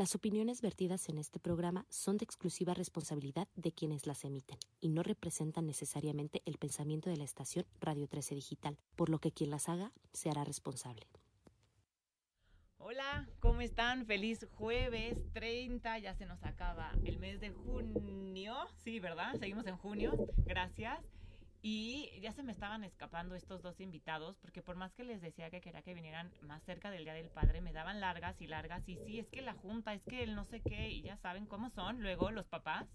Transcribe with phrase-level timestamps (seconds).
[0.00, 4.88] Las opiniones vertidas en este programa son de exclusiva responsabilidad de quienes las emiten y
[4.88, 9.50] no representan necesariamente el pensamiento de la estación Radio 13 Digital, por lo que quien
[9.50, 11.06] las haga se hará responsable.
[12.78, 14.06] Hola, ¿cómo están?
[14.06, 19.34] Feliz jueves 30, ya se nos acaba el mes de junio, sí, ¿verdad?
[19.38, 21.04] Seguimos en junio, gracias.
[21.62, 25.50] Y ya se me estaban escapando estos dos invitados, porque por más que les decía
[25.50, 28.88] que quería que vinieran más cerca del Día del Padre, me daban largas y largas,
[28.88, 31.46] y sí, es que la junta, es que el no sé qué, y ya saben
[31.46, 32.88] cómo son luego los papás.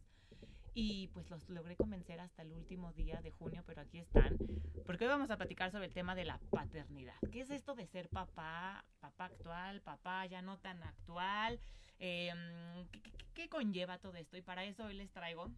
[0.78, 4.38] Y pues los logré convencer hasta el último día de junio, pero aquí están,
[4.86, 7.16] porque hoy vamos a platicar sobre el tema de la paternidad.
[7.32, 11.62] ¿Qué es esto de ser papá, papá actual, papá ya no tan actual?
[11.98, 13.02] Em, ¿qué,
[13.34, 14.36] qué conlleva todo esto?
[14.36, 15.50] Y para eso hoy les traigo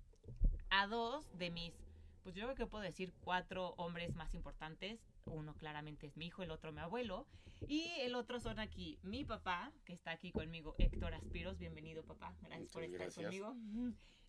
[0.70, 1.87] a dos de mis
[2.28, 5.00] pues yo creo que puedo decir cuatro hombres más importantes.
[5.28, 7.26] Uno claramente es mi hijo, el otro mi abuelo.
[7.70, 11.58] Y el otro son aquí mi papá, que está aquí conmigo, Héctor Aspiros.
[11.58, 12.36] Bienvenido, papá.
[12.42, 13.56] Gracias por estar conmigo.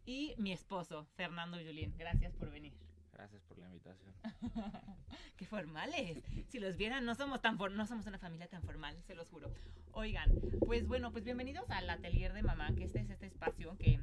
[0.07, 1.93] Y mi esposo, Fernando Julín.
[1.99, 2.73] Gracias por venir.
[3.13, 4.15] Gracias por la invitación.
[5.37, 6.23] Qué formales.
[6.51, 9.53] Si los vieran, no somos tan no somos una familia tan formal, se los juro.
[9.91, 10.31] Oigan,
[10.65, 13.98] pues bueno, pues bienvenidos al atelier de mamá, que este es este espacio que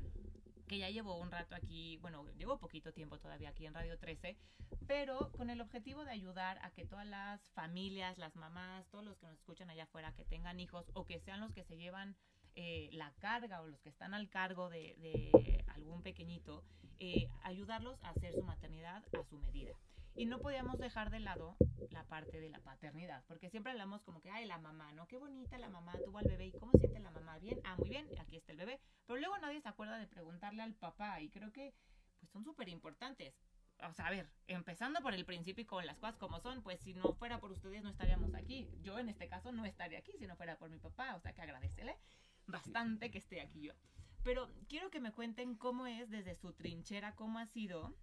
[0.67, 4.37] que ya llevo un rato aquí, bueno, llevo poquito tiempo todavía aquí en Radio 13,
[4.87, 9.17] pero con el objetivo de ayudar a que todas las familias, las mamás, todos los
[9.17, 12.15] que nos escuchan allá afuera, que tengan hijos o que sean los que se llevan
[12.55, 16.63] eh, la carga o los que están al cargo de, algún pequeñito,
[16.99, 19.75] eh, ayudarlos a hacer su maternidad a su medida.
[20.15, 21.57] Y no podíamos dejar de lado
[21.91, 25.07] la parte de la paternidad, porque siempre hablamos como que, ay, la mamá, ¿no?
[25.07, 27.37] Qué bonita la mamá, tuvo al bebé, ¿y cómo siente la mamá?
[27.39, 28.79] Bien, ah, muy bien, aquí está el bebé.
[29.05, 31.73] Pero luego nadie se acuerda de preguntarle al papá, y creo que,
[32.19, 33.35] pues son súper importantes.
[33.83, 36.79] O sea, a ver, empezando por el principio y con las cosas como son, pues
[36.79, 38.69] si no fuera por ustedes no estaríamos aquí.
[38.81, 41.33] Yo en este caso no estaría aquí si no fuera por mi papá, o sea
[41.33, 41.97] que agradecele
[42.47, 43.73] bastante que esté aquí yo.
[44.23, 47.93] Pero quiero que me cuenten cómo es desde su trinchera, cómo ha sido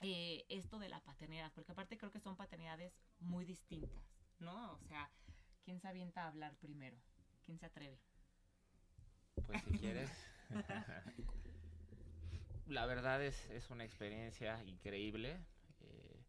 [0.00, 4.02] eh, esto de la paternidad, porque aparte creo que son paternidades muy distintas,
[4.38, 4.72] ¿no?
[4.72, 5.10] O sea,
[5.62, 6.96] ¿quién se avienta a hablar primero?
[7.44, 8.00] ¿Quién se atreve?
[9.46, 10.10] Pues si quieres.
[12.66, 15.38] la verdad es, es, una experiencia increíble.
[15.80, 16.24] Eh,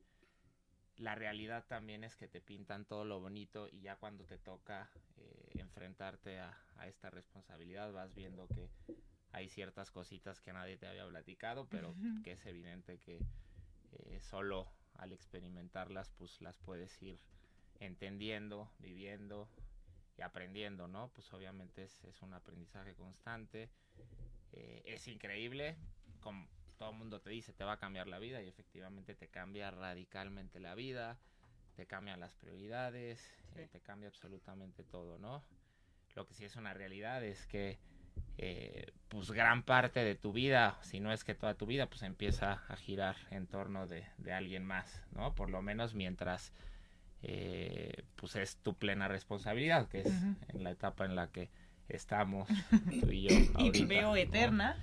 [0.98, 4.90] la realidad también es que te pintan todo lo bonito y ya cuando te toca
[5.18, 8.70] eh, enfrentarte a, a, esta responsabilidad vas viendo que
[9.31, 13.22] hay ciertas cositas que nadie te había platicado, pero que es evidente que
[13.91, 17.19] eh, solo al experimentarlas pues las puedes ir
[17.79, 19.50] entendiendo, viviendo
[20.18, 21.09] y aprendiendo, ¿no?
[21.13, 23.69] Pues obviamente es, es un aprendizaje constante,
[24.53, 25.78] eh, es increíble,
[26.19, 26.47] como
[26.78, 29.72] todo el mundo te dice, te va a cambiar la vida y efectivamente te cambia
[29.72, 31.19] radicalmente la vida,
[31.75, 35.44] te cambian las prioridades, eh, te cambia absolutamente todo, ¿no?
[36.16, 37.80] Lo que sí es una realidad es que
[38.44, 42.02] eh, pues gran parte de tu vida, si no es que toda tu vida, pues
[42.02, 45.36] empieza a girar en torno de, alguien más, ¿no?
[45.36, 46.52] Por lo menos mientras
[47.22, 50.08] eh, pues es tu plena responsabilidad, que es
[50.48, 51.50] en la etapa en la que
[51.88, 52.48] estamos
[53.02, 53.36] tú y yo.
[53.60, 54.76] y veo eterna.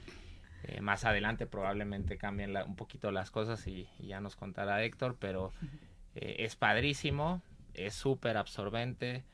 [0.64, 5.52] Eh, más adelante probablemente cambien un poquito las cosas y, ya nos contará Héctor, pero
[6.14, 7.42] es padrísimo,
[7.74, 9.24] es súper absorbente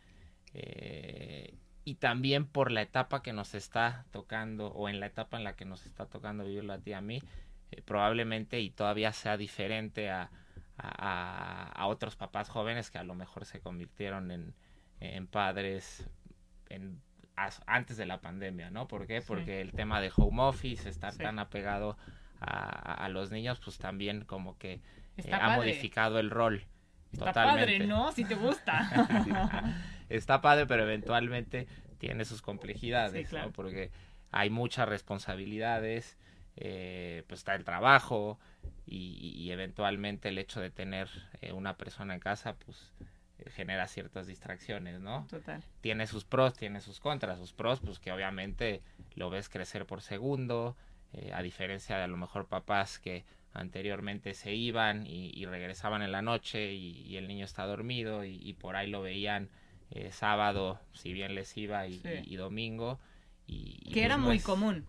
[1.85, 5.55] y también por la etapa que nos está tocando o en la etapa en la
[5.55, 7.23] que nos está tocando vivir a ti a mí,
[7.71, 10.31] eh, probablemente y todavía sea diferente a,
[10.77, 14.55] a, otros papás jóvenes que a lo mejor se convirtieron en,
[15.01, 16.09] en padres
[16.71, 17.01] en,
[17.67, 18.89] antes de la pandemia, ¿no?
[18.89, 19.21] ¿Por qué?
[19.21, 21.97] Porque el tema de home office, estar tan apegado
[22.41, 24.81] a, a, los niños, pues también como que
[25.17, 26.65] eh, ha modificado el rol.
[27.15, 28.13] Está padre, ¿no?
[28.13, 28.91] Si te gusta.
[30.09, 31.67] Está padre, pero eventualmente
[31.99, 33.51] tiene sus complejidades, ¿no?
[33.53, 33.91] Porque
[34.31, 36.19] hay muchas responsabilidades,
[36.57, 38.39] eh, pues está el trabajo
[38.87, 41.09] y, eventualmente el hecho de tener
[41.41, 42.93] eh, una persona en casa, pues
[43.39, 45.27] eh, genera ciertas distracciones, ¿no?
[45.31, 45.63] Total.
[45.81, 47.39] Tiene sus pros, tiene sus contras.
[47.39, 48.83] Sus pros, pues que obviamente
[49.15, 50.77] lo ves crecer por segundo,
[51.33, 56.23] a diferencia de a lo mejor papás que anteriormente se iban y, regresaban en la
[56.23, 59.49] noche y, el niño está dormido y, por ahí lo veían
[59.91, 62.99] eh, sábado, si bien les iba, y, y- y domingo.
[63.47, 64.85] Y, y Que pues era no muy es- común.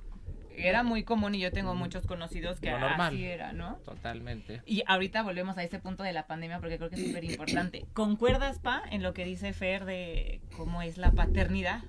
[0.58, 3.14] Era muy común y yo tengo muchos conocidos que normal.
[3.14, 3.76] así era, ¿no?
[3.84, 4.62] Totalmente.
[4.66, 7.84] Y ahorita volvemos a ese punto de la pandemia porque creo que es súper importante.
[7.94, 11.84] ¿Concuerdas, Pa, en lo que dice Fer de cómo es la paternidad?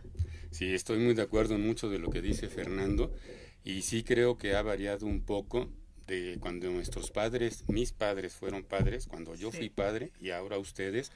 [0.50, 3.14] Sí, estoy muy de acuerdo en mucho de lo que dice Fernando
[3.62, 5.69] y sí creo que ha variado un poco
[6.06, 9.58] de cuando nuestros padres, mis padres fueron padres, cuando yo Sí.
[9.58, 11.11] fui padre y ahora ustedes,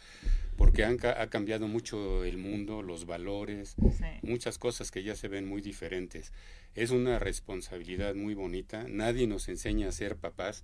[0.57, 4.05] porque han, ha cambiado mucho el mundo, los valores, Sí.
[4.23, 6.33] muchas cosas que ya se ven muy diferentes.
[6.75, 10.63] Es una responsabilidad muy bonita, nadie nos enseña a ser papás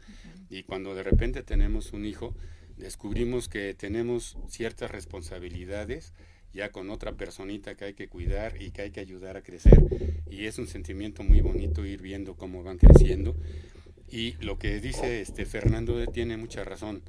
[0.51, 2.35] y cuando de repente tenemos un hijo,
[2.77, 6.13] descubrimos que tenemos ciertas responsabilidades
[6.53, 9.79] ya con otra personita que hay que cuidar y que hay que ayudar a crecer
[10.31, 13.37] y es un sentimiento muy bonito ir viendo cómo van creciendo
[14.09, 17.03] y lo que dice este Fernando tiene mucha razón.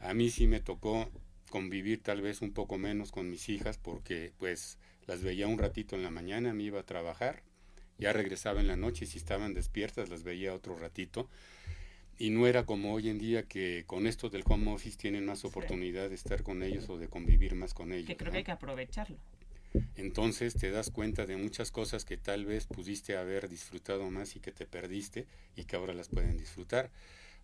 [0.00, 1.10] A mí sí me tocó
[1.50, 5.96] convivir tal vez un poco menos con mis hijas porque pues las veía un ratito
[5.96, 7.42] en la mañana, me iba a trabajar,
[7.98, 11.28] ya regresaba en la noche y si estaban despiertas las veía otro ratito.
[12.18, 15.44] Y no era como hoy en día que con esto del home office tienen más
[15.44, 18.06] oportunidad de estar con ellos o de convivir más con ellos.
[18.06, 18.32] Que creo ¿no?
[18.32, 19.18] que hay que aprovecharlo.
[19.96, 24.40] Entonces te das cuenta de muchas cosas que tal vez pudiste haber disfrutado más y
[24.40, 25.26] que te perdiste
[25.56, 26.90] y que ahora las pueden disfrutar.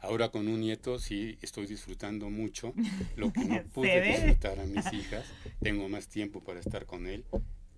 [0.01, 2.75] Ahora con un nieto sí estoy disfrutando mucho
[3.17, 5.25] lo que no pude disfrutar a mis hijas.
[5.61, 7.25] Tengo más tiempo para estar con él,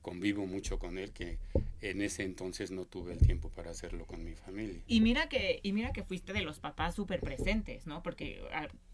[0.05, 1.39] convivo mucho con él que
[1.81, 4.83] en ese entonces no tuve el tiempo para hacerlo con mi familia.
[4.87, 8.03] Y mira que, y mira que fuiste de los papás súper presentes, ¿no?
[8.03, 8.43] Porque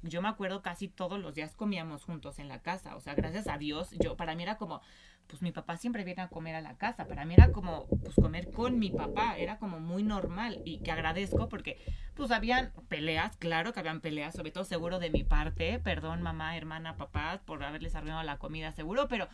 [0.02, 2.94] yo me acuerdo casi todos los días comíamos juntos en la casa.
[2.94, 4.82] O sea, gracias a Dios, yo, para mí era como,
[5.26, 7.08] pues mi papá siempre viene a comer a la casa.
[7.08, 10.62] Para mí era como, pues comer con mi papá, era como muy normal.
[10.64, 11.76] Y que agradezco porque,
[12.14, 15.80] pues habían peleas, claro que habían peleas, sobre todo seguro de mi parte.
[15.80, 19.28] Perdón, mamá, hermana, papá, por haberles arruinado la comida, seguro, pero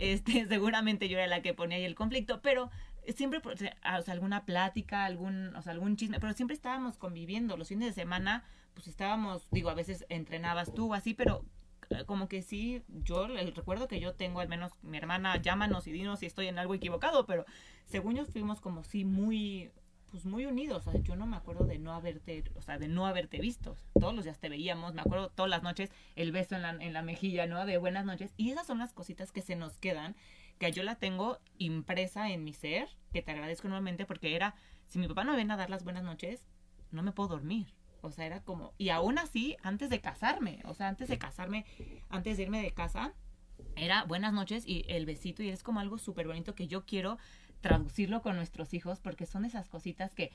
[0.00, 2.70] este, seguramente yo era la que ponía ahí el conflicto, pero
[3.14, 3.40] siempre,
[3.82, 7.56] ah, o sea, alguna plática, algún, o sea, algún chisme, pero siempre estábamos conviviendo.
[7.56, 8.44] Los fines de semana,
[8.74, 11.44] pues estábamos, digo, a veces entrenabas tú así, pero
[11.90, 15.86] eh, como que sí, yo el recuerdo que yo tengo, al menos mi hermana, llámanos
[15.86, 17.44] y dinos si estoy en algo equivocado, pero
[17.84, 19.70] según yo fuimos como sí muy,
[20.10, 20.86] pues muy unidos.
[20.86, 23.76] O sea, yo no me acuerdo de no haberte, o sea, de no haberte visto.
[23.98, 26.92] Todos los días te veíamos, me acuerdo todas las noches el beso en la, en
[26.92, 27.64] la mejilla, ¿no?
[27.64, 28.32] De buenas noches.
[28.36, 30.16] Y esas son las cositas que se nos quedan,
[30.58, 34.54] que yo la tengo impresa en mi ser, que te agradezco enormemente porque era,
[34.86, 36.46] si mi papá no me viene a dar las buenas noches,
[36.90, 37.74] no me puedo dormir.
[38.02, 41.66] O sea, era como, y aún así, antes de casarme, o sea, antes de casarme,
[42.08, 43.12] antes de irme de casa,
[43.76, 47.18] era buenas noches y el besito, y es como algo súper bonito que yo quiero
[47.60, 50.30] traducirlo con nuestros hijos, porque son esas cositas que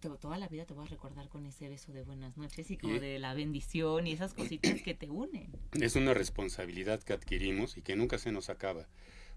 [0.00, 2.76] to- toda la vida te voy a recordar con ese beso de buenas noches y
[2.76, 5.50] como Y- de la bendición y esas cositas que te unen.
[5.80, 8.86] Es una responsabilidad que adquirimos y que nunca se nos acaba,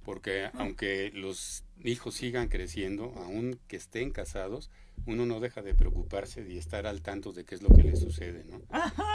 [0.04, 4.69] porque aunque los hijos sigan creciendo, aun que estén casados,
[5.06, 8.00] uno no deja de preocuparse y estar al tanto de qué es lo que les
[8.01, 8.62] sucede, ¿no?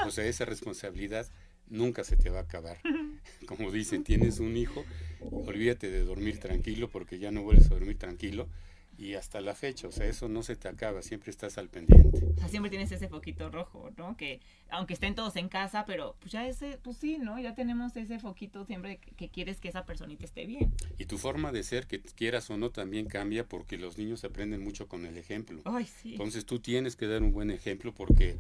[0.07, 1.29] O sea, esa responsabilidad
[1.69, 2.79] nunca se te va a acabar.
[3.47, 4.85] Como dicen, tienes un hijo,
[5.21, 8.49] olvídate de dormir tranquilo porque ya no vuelves a dormir tranquilo
[8.97, 12.25] y hasta la fecha, o sea, eso no se te acaba, siempre estás al pendiente.
[12.37, 14.17] O sea, siempre tienes ese foquito rojo, ¿no?
[14.17, 14.41] Que
[14.71, 17.39] aunque estén todos en casa, pero pues ya ese, pues sí, ¿no?
[17.41, 20.73] Ya tenemos ese foquito siempre que, quieres que esa personita esté bien.
[20.99, 24.63] Y tu forma de ser, que quieras o no, también cambia porque los niños aprenden
[24.63, 25.61] mucho con el ejemplo.
[25.65, 26.13] Ay, sí.
[26.13, 28.39] Entonces tú tienes que dar un buen ejemplo porque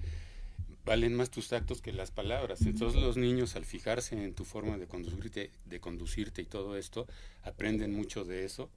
[0.84, 2.62] valen más tus actos que las palabras.
[2.62, 7.06] Entonces los niños al fijarse en tu forma de conducirte, de conducirte y todo esto,
[7.42, 8.68] aprenden mucho de eso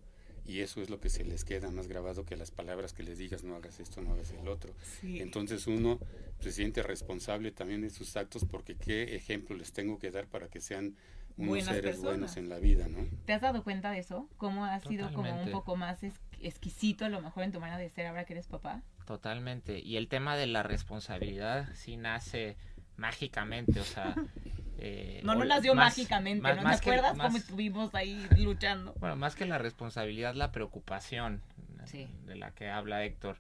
[0.46, 3.18] y eso es lo que se les queda más grabado que las palabras que les
[3.18, 4.74] digas no hagas esto, no hagas el otro.
[5.02, 5.20] Sí.
[5.20, 6.00] Entonces uno
[6.40, 10.48] se siente responsable también de sus actos porque qué ejemplo les tengo que dar para
[10.48, 10.96] que sean
[11.36, 12.04] unos Buenas seres personas.
[12.04, 13.06] buenos en la vida, ¿no?
[13.26, 14.28] ¿Te has dado cuenta de eso?
[14.38, 15.52] ¿Cómo has sido como un Totalmente.
[15.52, 18.48] poco más es- exquisito a lo mejor en tu manera de ser ahora que eres
[18.48, 18.82] papá?
[19.08, 19.80] Totalmente.
[19.80, 22.58] Y el tema de la responsabilidad sí nace
[22.98, 24.14] mágicamente, o sea...
[24.80, 26.64] eh, No, no nació más- mágicamente, más- ¿no?
[26.64, 28.94] más ¿Te acuerdas cómo estuvimos ahí luchando?
[29.00, 31.42] Bueno, más que la responsabilidad, la preocupación
[31.86, 32.06] Sí.
[32.26, 33.38] de la que habla Héctor.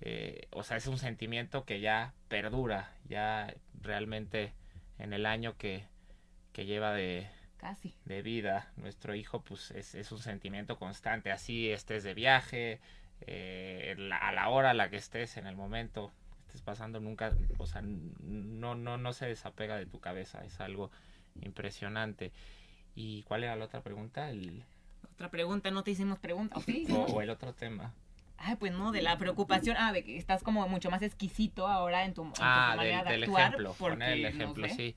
[0.00, 4.54] Eh, o sea, es un sentimiento que ya perdura, ya realmente
[4.98, 5.84] en el año que,
[6.54, 7.94] que lleva de, Casi.
[8.06, 11.30] de vida nuestro hijo, pues es, es un sentimiento constante.
[11.30, 12.80] Así estés de viaje,
[13.26, 16.12] eh, la- a la hora a la que estés, en el momento
[16.42, 20.60] que estés pasando, nunca, o sea, no, no, no se desapega de tu cabeza, es
[20.60, 20.90] algo
[21.42, 22.32] impresionante.
[22.94, 24.30] ¿Y cuál era la otra pregunta?
[24.30, 24.62] El,
[25.14, 26.56] Otra pregunta, no te hicimos pregunta.
[26.58, 26.86] ¿O sí?
[26.90, 27.92] o, o el otro tema.
[28.36, 29.76] Ay, pues no, de la preocupación.
[29.78, 32.98] Ah, de que estás como mucho más exquisito ahora en tu, en tu Ah, manera
[32.98, 33.42] del, de del actuar.
[33.46, 34.74] ejemplo, porque, poner el no ejemplo, sé.
[34.74, 34.94] sí.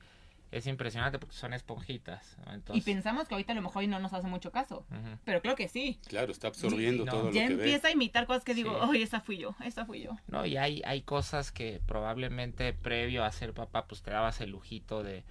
[0.50, 2.36] Es impresionante porque son esponjitas.
[2.72, 4.86] y pensamos que ahorita a lo mejor no nos hace mucho caso,
[5.24, 5.98] pero creo que sí.
[6.08, 9.20] Claro, está absorbiendo todo lo que Ya empieza a imitar cosas que digo, oye, esa
[9.20, 10.16] fui yo, esa fui yo.
[10.26, 14.50] No, y hay, hay cosas que probablemente previo a ser papá, pues te dabas el
[14.50, 15.24] lujito de,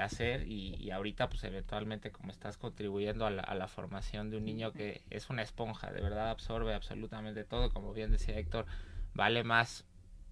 [0.00, 4.38] hacer y, y, ahorita pues eventualmente como estás contribuyendo a la, a la formación de
[4.38, 8.66] un niño que es una esponja, de verdad absorbe absolutamente todo, como bien decía Héctor,
[9.14, 9.84] vale más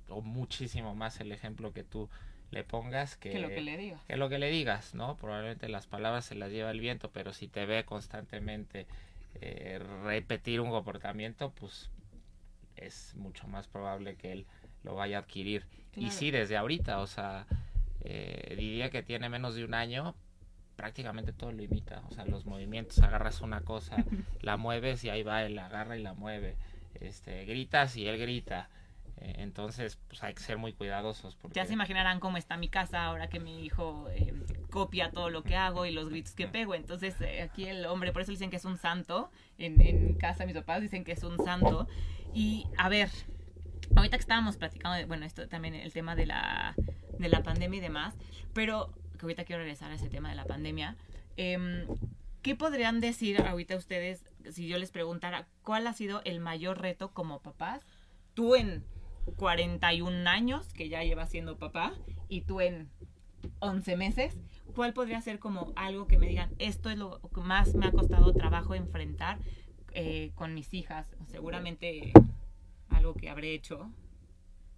[0.08, 2.10] o muchísimo más el ejemplo que tú
[2.52, 4.04] le pongas que, lo que le digas.
[4.04, 5.16] Que lo que le digas, ¿no?
[5.16, 8.86] Probablemente las palabras se las lleva el viento, pero si te ve constantemente
[9.40, 11.90] eh, repetir un comportamiento, pues
[12.76, 14.46] es mucho más probable que él
[14.84, 15.66] lo vaya a adquirir.
[15.96, 17.46] Y sí, desde ahorita, o sea,
[18.02, 20.14] eh, diría que tiene menos de un año,
[20.76, 22.02] prácticamente todo lo imita.
[22.10, 23.96] O sea, los movimientos, agarras una cosa,
[24.42, 26.56] la mueves y ahí va, él la agarra y la mueve.
[27.00, 28.68] Este, gritas y él grita.
[29.18, 31.36] Eh, entonces, pues hay que ser muy cuidadosos.
[31.36, 31.54] Porque...
[31.54, 34.34] Ya se imaginarán cómo está mi casa ahora que mi hijo eh,
[34.70, 36.74] copia todo lo que hago y los gritos que pego.
[36.74, 39.30] Entonces, eh, aquí el hombre, por eso dicen que es un santo.
[39.58, 41.88] En, en casa mis papás dicen que es un santo.
[42.34, 43.10] Y a ver,
[43.96, 46.74] ahorita que estábamos platicando, bueno, esto también el tema de la,
[47.18, 48.14] de la pandemia y demás,
[48.52, 50.96] pero que ahorita quiero regresar a ese tema de la pandemia.
[51.36, 51.86] Em,
[52.42, 57.12] ¿Qué podrían decir ahorita ustedes si yo les preguntara cuál ha sido el mayor reto
[57.12, 57.86] como papás?
[58.34, 58.84] Tú en
[59.36, 61.94] 41 años, que ya lleva siendo papá,
[62.28, 62.90] y tú en
[63.60, 64.40] 11 meses,
[64.74, 67.92] ¿cuál podría ser como algo que me digan, esto es lo que más me ha
[67.92, 69.38] costado trabajo enfrentar
[69.92, 71.14] eh, con mis hijas?
[71.26, 72.12] Seguramente
[72.88, 73.90] algo que habré hecho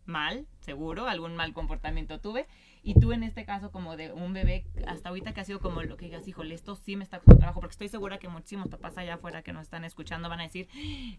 [0.07, 2.47] mal, seguro, algún mal comportamiento tuve.
[2.83, 5.83] Y tú en este caso como de un bebé, hasta ahorita que ha sido como
[5.83, 8.69] lo que digas, híjole, esto sí me está costando trabajo, porque estoy segura que muchísimos
[8.69, 10.69] papás allá afuera que nos están escuchando van a decir,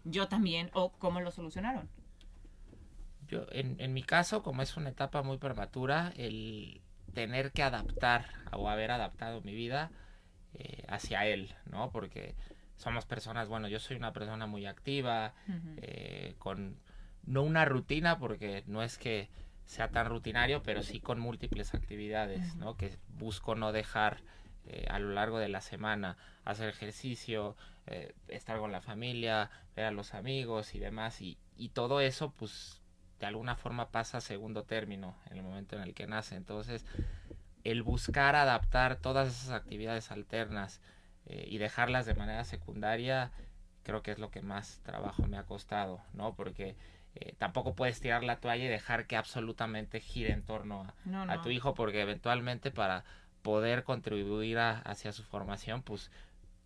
[0.04, 1.88] yo también, o cómo lo solucionaron.
[3.28, 6.80] Yo, en, en mi caso, como es una etapa muy prematura, el
[7.16, 9.90] tener que adaptar o haber adaptado mi vida
[10.52, 11.90] eh, hacia él, ¿no?
[11.90, 12.34] Porque
[12.76, 15.32] somos personas, bueno, yo soy una persona muy activa,
[15.78, 16.78] eh, con
[17.24, 19.30] no una rutina, porque no es que
[19.64, 22.76] sea tan rutinario, pero sí con múltiples actividades, ¿no?
[22.76, 24.18] Que busco no dejar
[24.66, 27.56] eh, a lo largo de la semana hacer ejercicio,
[28.28, 32.82] estar con la familia, ver a los amigos y demás, y, y todo eso, pues
[33.20, 36.36] de alguna forma pasa a segundo término en el momento en el que nace.
[36.36, 36.84] Entonces,
[37.64, 40.80] el buscar adaptar todas esas actividades alternas
[41.26, 43.32] eh, y dejarlas de manera secundaria,
[43.82, 46.34] creo que es lo que más trabajo me ha costado, ¿no?
[46.34, 46.76] Porque
[47.14, 50.92] eh, tampoco puedes tirar la toalla y dejar que absolutamente gire en torno
[51.28, 53.04] a, tu hijo, porque eventualmente para
[53.42, 56.10] poder contribuir hacia su formación, pues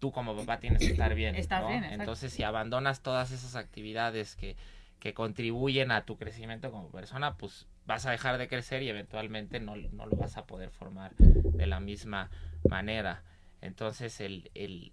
[0.01, 1.37] tú como papá tienes que estar bien.
[1.67, 4.57] bien Entonces, si abandonas todas esas actividades que
[5.01, 9.59] que contribuyen a tu crecimiento como persona, pues vas a dejar de crecer y eventualmente
[9.59, 12.31] no, no lo vas a poder formar de la misma
[12.69, 13.25] manera.
[13.63, 14.93] Entonces el, el,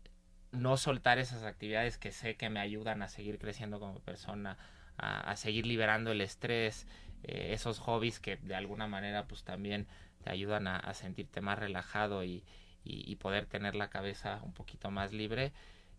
[0.52, 4.58] no soltar esas actividades que sé que me ayudan a seguir creciendo como persona,
[4.98, 6.88] a, seguir liberando el estrés,
[7.24, 9.88] eh, esos hobbies que de alguna manera pues también
[10.24, 12.44] te ayudan a, sentirte más relajado y,
[12.84, 15.52] y, poder tener la cabeza un poquito más libre,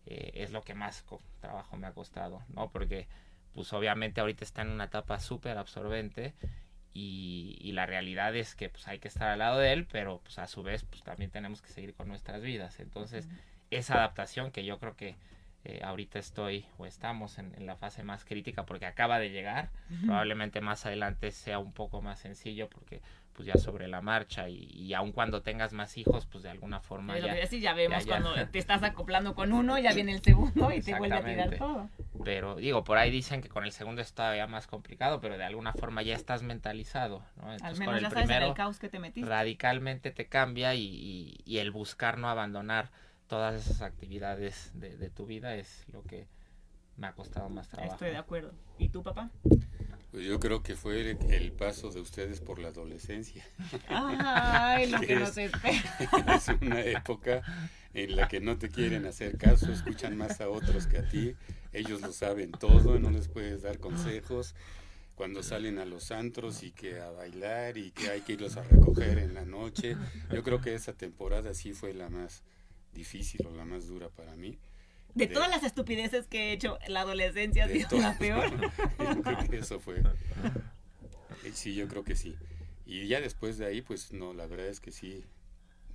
[0.05, 1.05] eh, es lo que más
[1.39, 2.71] trabajo me ha costado, ¿no?
[2.71, 3.07] Porque
[3.53, 6.33] pues obviamente ahorita está en una etapa súper absorbente
[6.93, 10.19] y, y, la realidad es que pues hay que estar al lado de él, pero
[10.23, 12.79] pues a su vez pues también tenemos que seguir con nuestras vidas.
[12.79, 13.27] Entonces,
[13.69, 15.15] esa adaptación que yo creo que
[15.65, 19.69] eh, ahorita estoy o estamos en, la fase más crítica porque acaba de llegar,
[20.05, 23.01] probablemente más adelante sea un poco más sencillo porque
[23.39, 26.81] pues ya sobre la marcha y, y aun cuando tengas más hijos, pues de alguna
[26.81, 30.81] forma ya, ya vemos cuando te estás acoplando con uno, ya viene el segundo y
[30.81, 31.89] te vuelve a tirar todo.
[32.25, 35.45] Pero digo, por ahí dicen que con el segundo es todavía más complicado, pero de
[35.45, 37.49] alguna forma ya estás mentalizado, ¿no?
[37.63, 39.29] Al menos el ya sabes el caos que te metiste.
[39.29, 42.91] Radicalmente te cambia y, y, el buscar no abandonar
[43.27, 46.27] todas esas actividades de, de tu vida es lo que
[46.97, 47.93] me ha costado más trabajo.
[47.93, 48.51] Estoy de acuerdo.
[48.77, 49.29] ¿Y tú, papá?
[50.11, 53.45] Pues yo creo que fue el, paso de ustedes por la adolescencia.
[53.87, 56.35] Ay, lo que, nos espera.
[56.35, 57.43] Es una época
[57.93, 61.35] en la que no te quieren hacer caso, escuchan más a otros que a ti,
[61.73, 64.55] ellos lo saben todo, no les puedes dar consejos.
[65.15, 68.63] Cuando salen a los antros y que a bailar y que hay que irlos a
[68.63, 69.97] recoger en la noche.
[70.31, 72.41] Yo creo que esa temporada sí fue la más
[72.93, 74.57] difícil o la más dura para mí
[75.15, 78.49] de, todas las estupideces que he hecho, la adolescencia ha sido la peor.
[78.99, 79.99] yo creo que eso fue.
[81.43, 82.35] Eh, sí, yo creo que sí.
[82.85, 85.23] Y ya después de ahí, pues no, la verdad es que sí,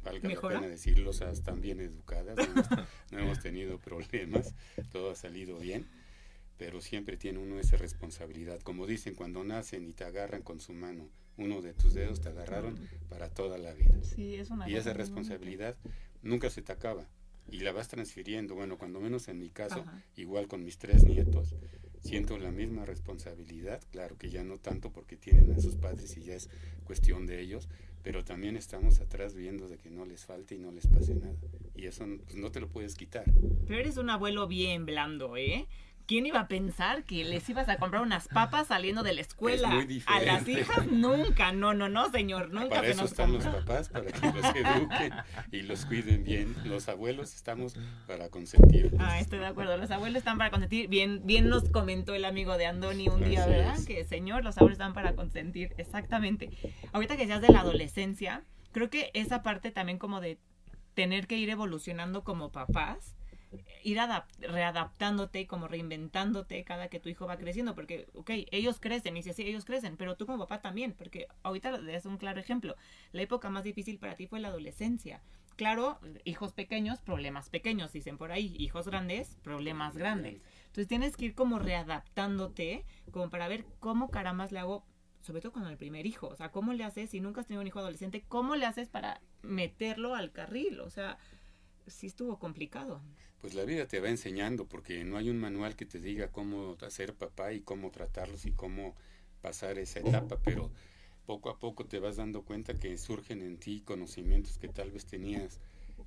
[0.03, 2.37] valga la pena decirlo, o sea, están bien educadas,
[3.11, 4.55] no hemos, tenido problemas,
[4.93, 5.89] todo ha salido bien,
[6.57, 8.61] pero siempre tiene uno esa responsabilidad.
[8.61, 12.29] Como dicen, cuando nacen y te agarran con su mano uno de tus dedos te
[12.29, 12.79] agarraron
[13.09, 13.95] para toda la vida.
[14.03, 15.77] Sí, es una y esa responsabilidad
[16.23, 17.07] nunca se te acaba
[17.51, 18.55] y la vas transfiriendo.
[18.55, 20.03] Bueno, cuando menos en mi caso, Ajá.
[20.17, 21.55] igual con mis tres nietos,
[22.01, 26.23] siento la misma responsabilidad, claro que ya no tanto porque tienen a sus padres y
[26.23, 26.51] ya es
[26.85, 27.69] cuestión de ellos,
[28.03, 31.35] pero también estamos atrás viendo de que no les falte y no les pase nada.
[31.75, 33.25] Y eso pues, no te lo puedes quitar.
[33.67, 35.67] Pero eres un abuelo bien blando, ¿eh?
[36.07, 39.69] ¿Quién iba a pensar que les ibas a comprar unas papas saliendo de la escuela?
[39.69, 40.53] muy a las diferente.
[40.53, 44.13] hijas nunca, no, no, no, señor, nunca Para se eso nos están los papás, para
[44.13, 45.13] que los eduquen
[45.51, 46.55] y los cuiden bien.
[46.65, 47.75] Los abuelos estamos
[48.07, 49.01] para consentirlos.
[49.01, 49.79] Ah, estoy de acuerdo.
[49.79, 50.89] Los abuelos están para consentir.
[50.89, 53.75] Bien, bien nos comentó el amigo de Andoni un día, Así ¿verdad?
[53.79, 53.87] es.
[53.87, 55.73] Que señor, los abuelos están para consentir.
[55.79, 56.51] Exactamente.
[56.93, 58.43] Ahorita que decías de la adolescencia,
[58.73, 60.39] creo que esa parte también como de
[60.93, 63.15] tener que ir evolucionando como papás,
[63.83, 68.81] ir adap- readaptándote y como reinventándote cada que tu hijo va creciendo, porque, ok, ellos
[68.81, 72.19] crecen, y si así ellos crecen, pero tú como papá también, porque ahorita es un
[72.19, 72.77] claro ejemplo.
[73.13, 75.23] La época más difícil para ti fue la adolescencia.
[75.57, 78.57] Claro, hijos pequeños, problemas pequeños, dicen por ahí.
[78.59, 80.43] Hijos grandes, problemas grandes.
[80.67, 84.85] Entonces tienes que ir como readaptándote, como para ver cómo carambas le hago,
[85.21, 86.27] sobre todo con el primer hijo.
[86.27, 88.89] O sea, cómo le haces, si nunca has tenido un hijo adolescente, cómo le haces
[88.89, 90.81] para meterlo al carril.
[90.81, 91.19] O sea,
[91.87, 93.01] sí estuvo complicado.
[93.45, 96.79] Pues la vida te va enseñando porque no hay un manual que te diga cómo
[96.81, 98.95] hacer papá y cómo tratarlos y cómo
[99.43, 100.71] pasar esa etapa, pero
[101.27, 105.05] poco a poco te vas dando cuenta que surgen en ti conocimientos que tal vez
[105.05, 105.61] tenías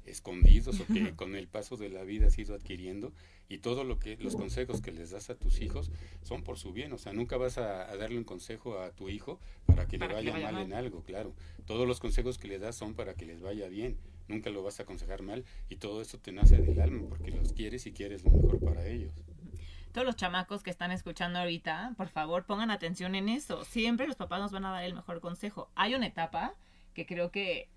[0.07, 3.13] escondidos o que con el paso de la vida has ido adquiriendo
[3.49, 5.91] y todo lo que los consejos que les das a tus hijos
[6.23, 9.09] son por su bien, o sea, nunca vas a, a darle un consejo a tu
[9.09, 10.63] hijo para que Para le que vaya mal mal.
[10.65, 11.35] en algo, claro.
[11.67, 13.95] Todos los consejos que le das son para que les vaya bien,
[14.27, 17.53] nunca lo vas a aconsejar mal y todo esto te nace del alma porque los
[17.53, 19.13] quieres y quieres lo mejor para ellos.
[19.91, 23.65] Todos los chamacos que están escuchando ahorita, por favor, pongan atención en eso.
[23.65, 25.71] Siempre los papás nos van a dar el mejor consejo.
[25.75, 26.53] Hay una etapa
[26.93, 27.69] que creo que,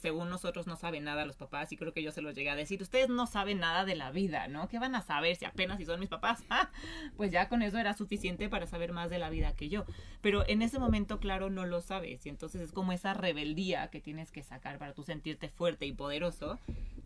[0.00, 2.56] según nosotros, no saben nada los papás, y creo que yo se los llegué a
[2.56, 2.82] decir.
[2.82, 4.68] Ustedes no saben nada de la vida, ¿no?
[4.68, 6.42] ¿Qué van a saber si apenas si son mis papás?
[6.54, 6.70] Ah,
[7.16, 9.86] pues ya con eso era suficiente para saber más de la vida que yo.
[10.20, 12.26] Pero en ese momento, claro, no lo sabes.
[12.26, 15.92] Y entonces es como esa rebeldía que tienes que sacar para tú sentirte fuerte y
[15.92, 16.58] poderoso.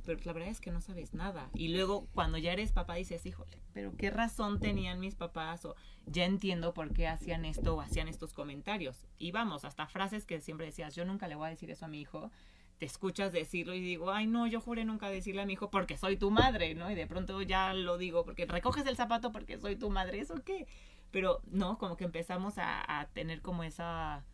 [0.05, 1.49] Pero la verdad es que no sabes nada.
[1.55, 5.65] Y luego, cuando ya eres papá, dices, híjole, pero qué razón tenían mis papás
[6.07, 9.05] ya entiendo por qué hacían esto o hacían estos comentarios.
[9.19, 11.89] Y vamos, hasta frases que siempre decías, yo nunca le voy a decir eso a
[11.89, 12.31] mi hijo.
[12.79, 15.97] Te escuchas decirlo y digo, ay no, yo juré nunca decirle a mi hijo porque
[15.97, 16.91] soy tu madre, ¿no?
[16.91, 20.43] Y de pronto ya lo digo porque recoges el zapato porque soy tu madre, ¿eso
[20.45, 20.67] qué?
[21.11, 24.25] Pero no, como que empezamos a, tener como esa,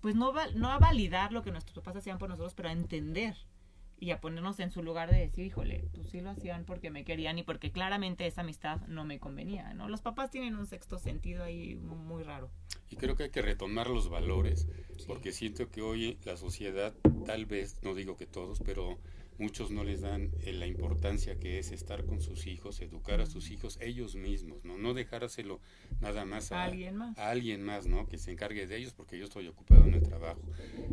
[0.00, 3.34] pues no, no a validar lo que nuestros papás hacían por nosotros, pero a entender
[4.04, 7.04] y a ponernos en su lugar de decir, híjole, pues sí lo hacían porque me
[7.04, 9.88] querían y porque claramente esa amistad no me convenía, ¿no?
[9.88, 12.50] Los papás tienen un sexto sentido ahí mu- muy raro.
[12.90, 15.04] Y creo que hay que retomar los valores, Sí.
[15.06, 18.98] porque siento que hoy la sociedad, tal vez, no digo que todos, pero
[19.38, 23.26] muchos no les dan eh, la importancia que es estar con sus hijos, educar a
[23.26, 24.76] sus hijos ellos mismos, ¿no?
[24.78, 25.60] No dejárselo
[26.00, 27.18] nada más a, ¿A alguien más?
[27.18, 28.06] a alguien más, ¿no?
[28.06, 30.42] Que se encargue de ellos porque yo estoy ocupado en el trabajo.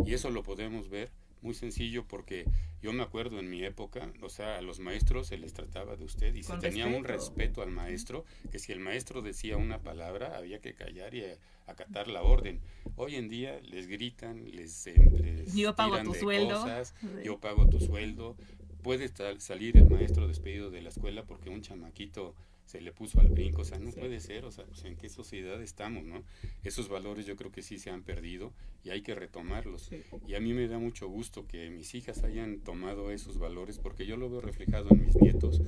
[0.06, 2.46] Y eso lo podemos ver muy sencillo porque
[2.82, 6.06] yo me acuerdo en mi época, o sea, a los maestros se les trataba de
[6.06, 7.62] usted y se tenía un respeto.
[7.62, 11.24] al maestro, que si el maestro decía una palabra había que callar y
[11.68, 12.60] acatar la orden.
[12.96, 16.62] Hoy en día les gritan, les, eh, les Yo pago tiran tu de sueldo.
[16.62, 18.36] cosas, yo pago tu sueldo.
[18.82, 22.34] Puede salir el maestro despedido de la escuela porque un chamaquito
[22.72, 25.10] se le puso al brinco, o sea, no puede ser, o sea, pues, en qué
[25.10, 26.24] sociedad estamos, ¿no?
[26.64, 28.54] Esos valores yo creo que sí se han perdido
[28.86, 29.90] y hay que retomarlos.
[30.26, 34.06] Y a mí me da mucho gusto que mis hijas hayan tomado esos valores porque
[34.06, 35.62] yo lo veo reflejado en mis nietos.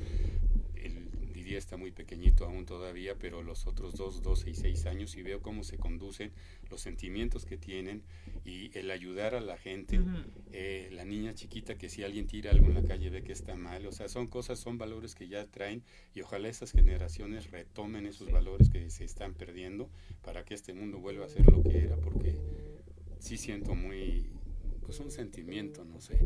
[1.58, 5.42] Está muy pequeñito aún todavía, pero los otros dos, 12 y 6 años, y veo
[5.42, 6.32] cómo se conducen,
[6.70, 8.02] los sentimientos que tienen
[8.46, 10.00] y el ayudar a la gente.
[10.52, 13.56] Eh, la niña chiquita que si alguien tira algo en la calle ve que está
[13.56, 18.06] mal, o sea, son cosas, son valores que ya traen y ojalá esas generaciones retomen
[18.06, 18.34] esos Sí.
[18.34, 19.90] valores que se están perdiendo
[20.24, 22.36] para que este mundo vuelva a ser lo que era, porque
[23.20, 24.26] sí siento muy,
[24.84, 26.20] pues un sentimiento, no sé,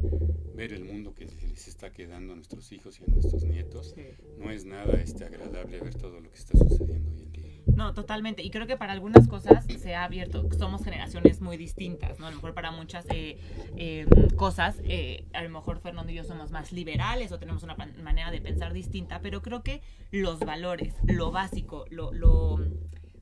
[0.55, 3.93] ver el mundo que se les está quedando a nuestros hijos y a nuestros nietos,
[3.95, 4.03] Sí.
[4.37, 7.43] no es nada este agradable ver todo lo que está sucediendo hoy en día.
[7.75, 8.41] No, totalmente.
[8.41, 10.49] Y creo que para algunas cosas se ha abierto.
[10.57, 12.25] Somos generaciones muy distintas, ¿no?
[12.25, 13.37] A lo mejor para muchas eh,
[13.75, 17.75] eh, cosas, eh, a lo mejor Fernando y yo somos más liberales o tenemos una
[17.75, 22.57] manera de pensar distinta, pero creo que los valores, lo básico, lo, lo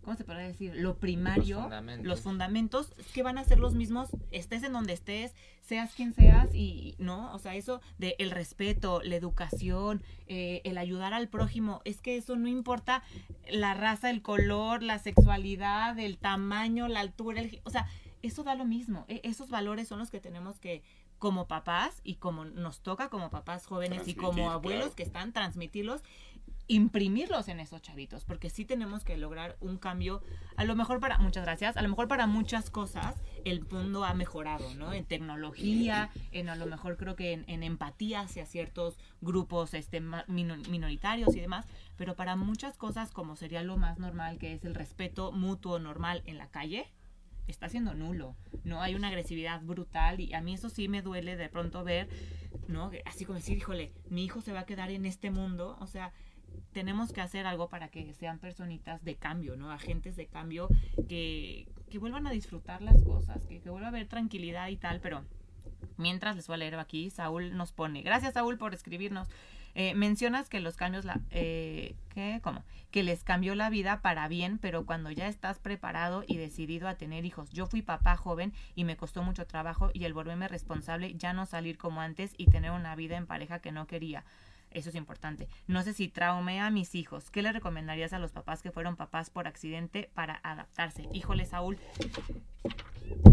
[0.05, 0.73] ¿cómo se podría decir?
[0.75, 2.07] Lo primario, Los fundamentos.
[2.07, 6.53] los fundamentos que van a ser los mismos, estés en donde estés, seas quien seas
[6.53, 7.33] y, ¿no?
[7.33, 12.17] O sea, eso de el respeto, la educación, eh, el ayudar al prójimo, es que
[12.17, 13.01] eso no importa
[13.51, 17.87] la raza, el color, la sexualidad, el tamaño, la altura, el, o sea,
[18.21, 19.05] eso da lo mismo.
[19.07, 20.83] E, esos valores son los que tenemos que,
[21.17, 26.01] como papás y como nos toca como papás jóvenes y como abuelos que están, transmitirlos
[26.67, 30.21] imprimirlos en esos chavitos, porque sí tenemos que lograr un cambio,
[30.55, 34.13] a lo mejor para, muchas gracias, a lo mejor para muchas cosas el mundo ha
[34.13, 34.91] mejorado, ¿no?
[34.93, 41.35] En tecnología, en a lo mejor creo que en, empatía hacia ciertos grupos este, minoritarios
[41.35, 45.31] y demás, pero para muchas cosas como sería lo más normal, que es el respeto
[45.31, 46.91] mutuo normal en la calle,
[47.47, 48.81] está siendo nulo, ¿no?
[48.81, 52.09] Hay una agresividad brutal y a mí eso sí me duele de pronto ver,
[52.67, 52.91] ¿no?
[53.05, 56.11] Así como decir, híjole, mi hijo se va a quedar en este mundo, o sea,
[56.71, 59.71] tenemos que hacer algo para que sean personitas de cambio, ¿no?
[59.71, 60.67] Agentes de cambio
[61.07, 64.99] que, que vuelvan a disfrutar las cosas, que, que vuelva a haber tranquilidad y tal,
[65.01, 65.23] pero
[65.97, 69.27] mientras les voy a leer aquí, Saúl nos pone, gracias Saúl por escribirnos.
[69.77, 72.39] Eh, mencionas que los cambios, la, eh, ¿qué?
[72.41, 72.63] ¿Cómo?
[72.91, 76.95] Que les cambió la vida para bien, pero cuando ya estás preparado y decidido a
[76.95, 77.49] tener hijos.
[77.49, 81.45] Yo fui papá joven y me costó mucho trabajo y el volverme responsable, ya no
[81.45, 84.23] salir como antes y tener una vida en pareja que no quería.
[84.75, 85.47] Eso es importante.
[85.67, 87.31] No sé si traumé a mis hijos.
[87.31, 91.07] ¿Qué le recomendarías a los papás que fueron papás por accidente para adaptarse?
[91.13, 91.79] Híjole, Saúl.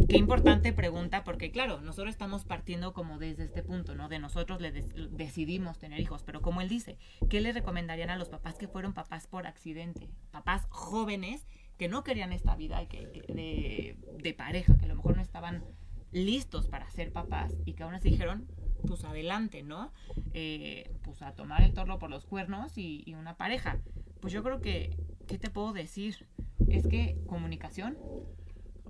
[0.09, 4.09] Qué importante pregunta, porque claro, nosotros estamos partiendo como desde este punto, ¿no?
[4.09, 6.97] De nosotros le decidimos tener hijos, pero como él dice,
[7.29, 10.11] ¿qué le recomendarían a los papás que fueron papás por accidente?
[10.31, 15.17] Papás jóvenes que no querían esta vida que, de, de pareja, que a lo mejor
[15.17, 15.65] no estaban
[16.13, 18.47] listos para ser papás y que aún así dijeron,
[18.83, 19.93] pues adelante, ¿no?
[20.35, 23.79] Eh, pues a tomar el toro por los cuernos y, una pareja.
[24.21, 26.27] Pues yo creo que, ¿qué te puedo decir?
[26.69, 27.97] Es que comunicación.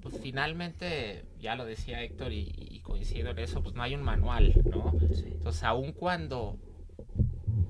[0.01, 4.61] Pues finalmente, ya lo decía Héctor y, coincido en eso, pues no hay un manual,
[4.65, 4.93] ¿no?
[5.01, 6.59] Entonces, aun cuando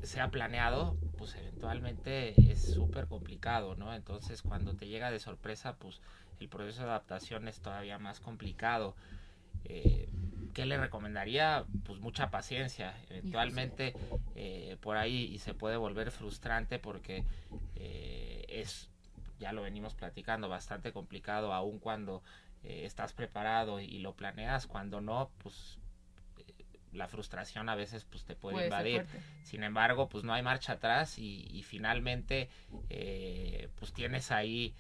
[0.03, 3.95] sea planeado, pues eventualmente es súper complicado, ¿no?
[3.95, 6.01] Entonces, cuando te llega de sorpresa, pues
[6.41, 8.97] el proceso de adaptación es todavía más complicado.
[9.65, 10.09] Eh,
[10.53, 11.65] ¿qué le recomendaría?
[11.85, 12.95] Pues mucha paciencia.
[13.09, 13.95] Eventualmente
[14.35, 17.25] eh, por ahí y se puede volver frustrante porque
[17.75, 18.91] eh, es,
[19.39, 22.23] ya lo venimos platicando, bastante complicado aun cuando
[22.65, 24.67] eh, estás preparado y, lo planeas.
[24.67, 25.79] Cuando no, pues
[26.93, 29.07] la frustración a veces pues te puede, invadir.
[29.45, 32.51] Sin embargo, pues no hay marcha atrás y, finalmente
[33.77, 34.75] pues tienes ahí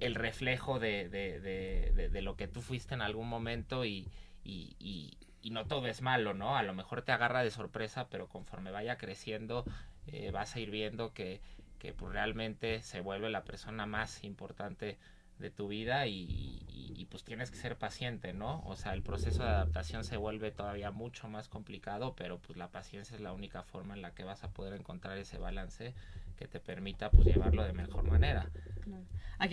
[0.00, 4.08] el reflejo de, de, lo que tú fuiste en algún momento y,
[4.44, 6.56] y, y, no todo es malo, ¿no?
[6.56, 9.64] A lo mejor te agarra de sorpresa, pero conforme vaya creciendo
[10.06, 11.40] eh, vas a ir viendo que,
[11.78, 14.98] que pues, realmente se vuelve la persona más importante
[15.38, 18.62] de tu vida y, y, pues tienes que ser paciente, ¿no?
[18.64, 22.68] O sea, el proceso de adaptación se vuelve todavía mucho más complicado, pero pues la
[22.68, 25.94] paciencia es la única forma en la que vas a poder encontrar ese balance
[26.36, 28.50] que te permita pues llevarlo de mejor manera.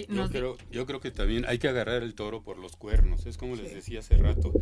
[0.08, 3.38] yo, creo, yo creo que también hay que agarrar el toro por los cuernos, es
[3.38, 4.54] como les decía hace rato,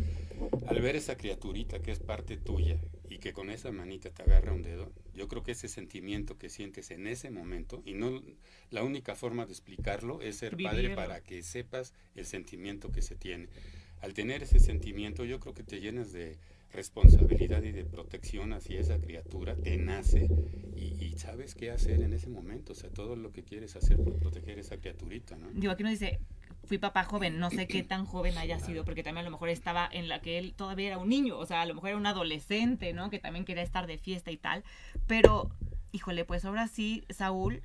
[0.66, 2.78] al ver esa criaturita que es parte tuya
[3.08, 6.48] y que con esa manita te agarra un dedo, yo creo que ese sentimiento que
[6.48, 8.22] sientes en ese momento, y no
[8.70, 13.16] la única forma de explicarlo es ser padre para que sepas el sentimiento que se
[13.16, 13.48] tiene.
[14.00, 16.38] Al tener ese sentimiento yo creo que te llenas de,
[16.72, 20.28] responsabilidad y de protección hacia esa criatura, te nace
[20.76, 24.16] y, sabes qué hacer en ese momento, o sea, todo lo que quieres hacer por
[24.20, 25.48] proteger esa criaturita, ¿no?
[25.50, 26.20] Digo, aquí nos dice,
[26.62, 29.48] fui papá joven, no sé qué tan joven haya sido, porque también a lo mejor
[29.48, 31.98] estaba en la que él todavía era un niño, o sea, a lo mejor era
[31.98, 33.10] un adolescente, ¿no?
[33.10, 34.62] Que también quería estar de fiesta y tal,
[35.08, 35.50] pero,
[35.90, 37.62] híjole, pues ahora sí, Saúl,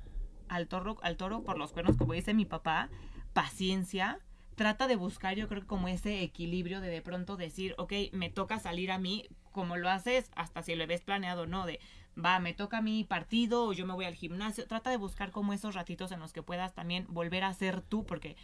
[0.48, 2.90] al toro, al toro por los cuernos, como dice mi papá,
[3.32, 4.18] paciencia,
[4.54, 8.58] trata de buscar yo creo como ese equilibrio de de pronto decir, ok, me toca
[8.58, 11.66] salir a mí, como lo haces, hasta si lo ves planeado, ¿no?
[11.66, 11.80] De,
[12.22, 15.52] va, me toca mi partido o yo me voy al gimnasio, trata de buscar como
[15.52, 18.36] esos ratitos en los que puedas también volver a ser tú, porque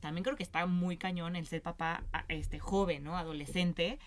[0.00, 3.16] también creo que está muy cañón el ser papá este joven, ¿no?
[3.16, 3.98] Adolescente,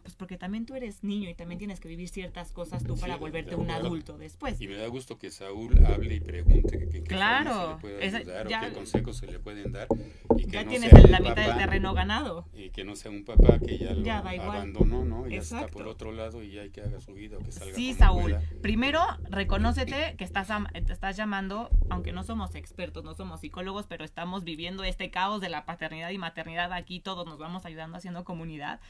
[0.00, 3.16] pues porque también tú eres niño y también tienes que vivir ciertas cosas tú para
[3.16, 4.60] volverte un adulto después.
[4.60, 8.46] Y me da gusto que Saúl hable y pregunte qué claro, se le puede ayudar
[8.46, 9.88] o qué consejos se le pueden dar.
[10.36, 12.46] Y que ya tienes la mitad del terreno ganado.
[12.54, 15.28] Y que no sea un papá que ya lo abandonó, ¿no?
[15.28, 17.74] Ya está por otro lado y ya hay que haga su vida o que salga
[17.74, 18.36] Sí, Saúl.
[18.62, 24.04] Primero, reconócete que estás, te estás llamando, aunque no somos expertos, no somos psicólogos, pero
[24.04, 28.24] estamos viviendo este caos de la paternidad y maternidad aquí, todos nos vamos ayudando haciendo
[28.24, 28.80] comunidad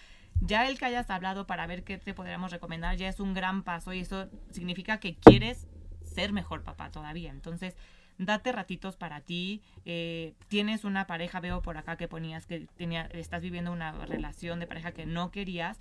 [0.41, 3.63] ya el que hayas hablado para ver qué te podríamos recomendar ya es un gran
[3.63, 5.67] paso y eso significa que quieres
[6.03, 7.31] ser mejor papá todavía.
[7.31, 7.77] Entonces,
[8.19, 9.63] date ratitos para ti.
[9.85, 14.61] Eh, tienes una pareja, veo por acá que ponías que tenía, estás viviendo una relación
[14.61, 15.79] de pareja que no querías.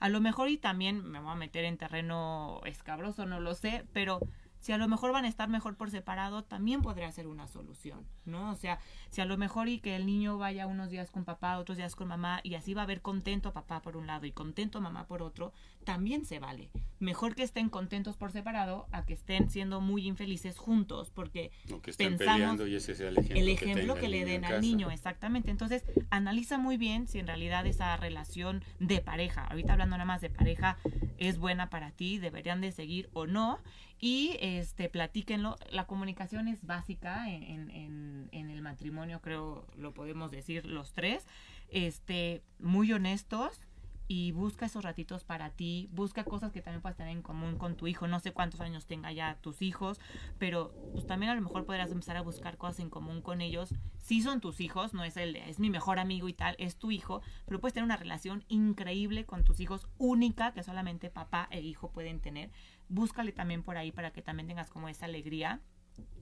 [0.00, 3.84] A lo mejor y también me voy a meter en terreno escabroso, no lo sé,
[3.92, 4.20] pero
[4.60, 8.06] si a lo mejor van a estar mejor por separado, también podría ser una solución,
[8.24, 8.50] ¿no?
[8.50, 8.78] O sea,
[9.10, 11.94] si a lo mejor y que el niño vaya unos días con papá, otros días
[11.94, 15.06] con mamá, y así va a haber contento papá por un lado y contento mamá
[15.06, 15.52] por otro,
[15.88, 16.68] también se vale.
[16.98, 21.50] Mejor que estén contentos por separado a que estén siendo muy infelices juntos, porque
[21.82, 24.44] que estén pensamos peleando y ese sea el ejemplo, el ejemplo que, que, le den
[24.44, 25.50] al niño, exactamente.
[25.50, 30.20] Entonces, analiza muy bien si en realidad esa relación de pareja, ahorita hablando nada más
[30.20, 30.76] de pareja,
[31.16, 33.60] es buena para ti, deberían de seguir o no,
[33.98, 35.56] y este platíquenlo.
[35.70, 41.26] La comunicación es básica en, en, en, el matrimonio, creo lo podemos decir los tres.
[41.70, 43.60] Este, muy honestos
[44.08, 47.76] y busca esos ratitos para ti, busca cosas que también puedas tener en común con
[47.76, 50.00] tu hijo, no sé cuántos años tenga ya tus hijos,
[50.38, 53.74] pero pues también a lo mejor podrás empezar a buscar cosas en común con ellos.
[53.98, 56.90] Si son tus hijos, no es el es mi mejor amigo y tal, es tu
[56.90, 61.60] hijo, pero puedes tener una relación increíble con tus hijos, única que solamente papá e
[61.60, 62.50] hijo pueden tener
[62.88, 65.60] búscale también por ahí para que también tengas como esa alegría.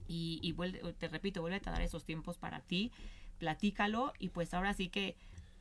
[0.07, 0.53] Y, y
[0.93, 2.91] te repito, vuelve a dar esos tiempos para ti,
[3.37, 5.17] platícalo y pues ahora sí que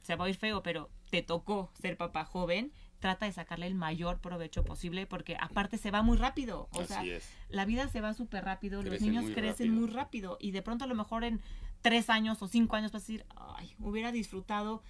[0.06, 3.74] se va a ir feo, pero te tocó ser papá joven, trata de sacarle el
[3.74, 6.68] mayor provecho posible porque aparte se va muy rápido.
[6.70, 7.02] O sea,
[7.48, 10.88] la vida se va súper rápido, los niños crecen muy rápido y de pronto a
[10.88, 11.40] lo mejor en
[11.82, 14.82] tres años o cinco años vas a decir, ay, hubiera disfrutado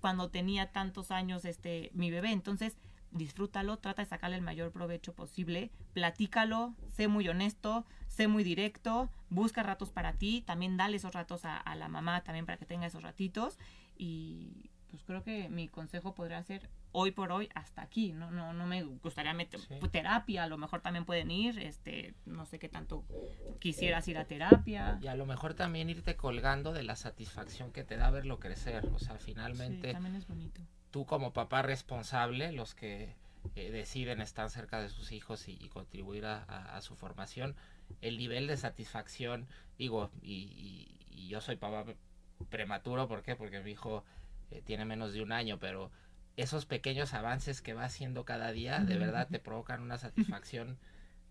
[0.00, 2.32] cuando tenía tantos años este mi bebé.
[2.32, 2.76] Entonces,
[3.12, 9.08] disfrútalo, trata de sacarle el mayor provecho posible, platícalo, sé muy honesto, sé muy directo,
[9.30, 12.86] busca ratos para ti, también dale esos ratos a, la mamá también para que tenga
[12.86, 13.56] esos ratitos
[13.96, 18.52] y pues creo que mi consejo podría ser hoy por hoy hasta aquí, no no
[18.52, 22.68] no me gustaría meter terapia, a lo mejor también pueden ir, este, no sé qué
[22.68, 23.04] tanto
[23.58, 25.00] quisieras ir a terapia.
[25.02, 28.86] Y a lo mejor también irte colgando de la satisfacción que te da verlo crecer,
[28.94, 30.62] o sea, finalmente también es bonito.
[30.92, 33.16] tú como papá responsable, los que
[33.56, 37.56] eh, deciden estar cerca de sus hijos y, contribuir a, su formación,
[38.00, 40.92] el nivel de satisfacción, digo, y,
[41.28, 41.84] yo soy papá
[42.44, 43.36] prematuro, ¿por qué?
[43.36, 44.04] Porque mi hijo
[44.50, 45.90] eh, tiene menos de un año, pero
[46.36, 50.78] esos pequeños avances que va haciendo cada día, de verdad te provocan una satisfacción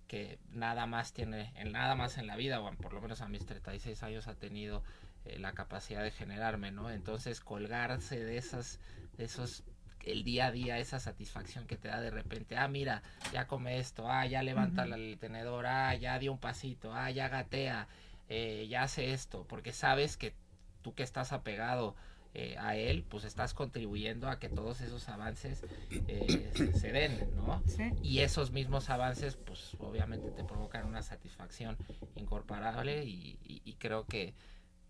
[0.07, 3.27] que nada más tiene, en nada más en la vida, o por lo menos a
[3.27, 4.83] mis 36 años ha tenido
[5.25, 6.89] eh, la capacidad de generarme, ¿no?
[6.89, 8.79] Entonces colgarse de esas
[9.17, 9.63] esos
[10.05, 13.79] el día a día, esa satisfacción que te da de repente, ah, mira, ya come
[13.79, 17.87] esto, ah, ya levanta el tenedor, ah, ya dio un pasito, ah, ya gatea,
[18.29, 20.33] eh, ya hace esto, porque sabes que
[20.83, 21.95] tú que estás apegado
[22.35, 25.63] eh, a él, pues estás contribuyendo a que todos esos avances
[26.07, 27.63] eh, se, den, ¿no?
[28.03, 31.77] Y esos mismos avances, pues obviamente te provocan una satisfacción
[32.15, 34.35] incomparable y, y creo que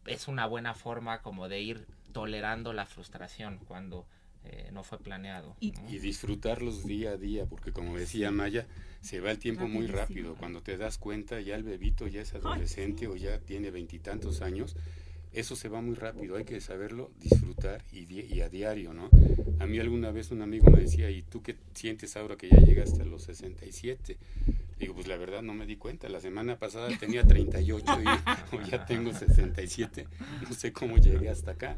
[0.06, 4.06] es una buena forma como de ir tolerando la frustración cuando
[4.46, 5.56] eh, no fue planeado.
[5.62, 8.68] Y, disfrutarlos día a día, porque como decía Maya,
[9.00, 10.36] se va el tiempo muy rápido.
[10.36, 14.76] Cuando te das cuenta, ya el bebito ya es adolescente o ya tiene veintitantos años,
[15.34, 19.10] eso se va muy rápido, hay que saberlo disfrutar y, y, a diario, ¿no?
[19.60, 22.58] A mí alguna vez un amigo me decía, ¿y tú qué sientes ahora que ya
[22.58, 24.18] llegaste a los 67?
[24.80, 26.10] Digo, pues la verdad no me di cuenta.
[26.10, 30.08] La semana pasada tenía 38 y ya tengo 67.
[30.42, 31.78] No sé cómo llegué hasta acá.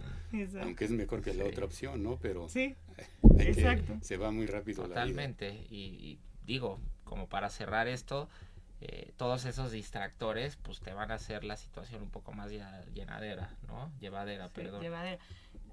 [0.62, 2.18] Aunque es mejor que la otra opción, ¿no?
[2.22, 2.76] Pero sí.
[3.40, 3.98] Exacto.
[4.02, 5.50] se va muy rápido Totalmente.
[5.50, 5.68] la vida.
[5.70, 8.28] Y, y digo, como para cerrar esto,
[8.82, 12.52] eh, todos esos distractores pues te van a hacer la situación un poco más
[12.94, 13.92] llenadera, ¿no?
[14.00, 14.82] Llevadera, perdón.
[14.82, 15.20] Llevadera.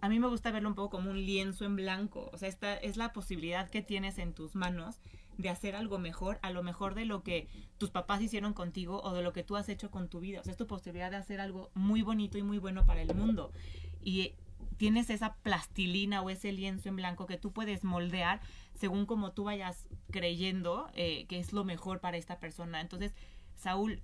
[0.01, 2.77] A mí me gusta verlo un poco como un lienzo en blanco, o sea, esta
[2.77, 5.01] es la posibilidad que tienes en tus manos
[5.39, 9.13] de hacer algo mejor, a lo mejor de lo que tus papás hicieron contigo o
[9.15, 10.41] de lo que tú has hecho con tu vida.
[10.41, 13.15] O sea, es tu posibilidad de hacer algo muy bonito y muy bueno para el
[13.15, 13.53] mundo.
[14.03, 14.35] Y
[14.77, 18.41] tienes esa plastilina o ese lienzo en blanco que tú puedes moldear
[18.75, 22.81] según como tú vayas creyendo eh, que es lo mejor para esta persona.
[22.81, 23.15] Entonces,
[23.55, 24.03] Saúl,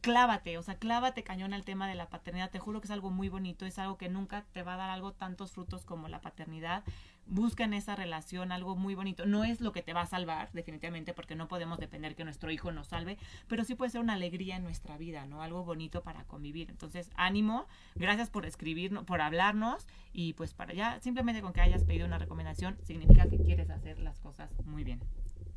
[0.00, 2.50] clávate, o sea, clávate cañón al tema de la paternidad.
[2.50, 4.90] Te juro que es algo muy bonito, es algo que nunca te va a dar
[4.90, 6.84] algo tantos frutos como la paternidad.
[7.26, 9.26] Busca en esa relación algo muy bonito.
[9.26, 12.50] No es lo que te va a salvar, definitivamente, porque no podemos depender que nuestro
[12.50, 15.42] hijo nos salve, pero sí puede ser una alegría en nuestra vida, ¿no?
[15.42, 16.70] Algo bonito para convivir.
[16.70, 21.84] Entonces, ánimo, gracias por escribirnos, por hablarnos y pues para ya, simplemente con que hayas
[21.84, 25.00] pedido una recomendación, significa que quieres hacer las cosas muy bien.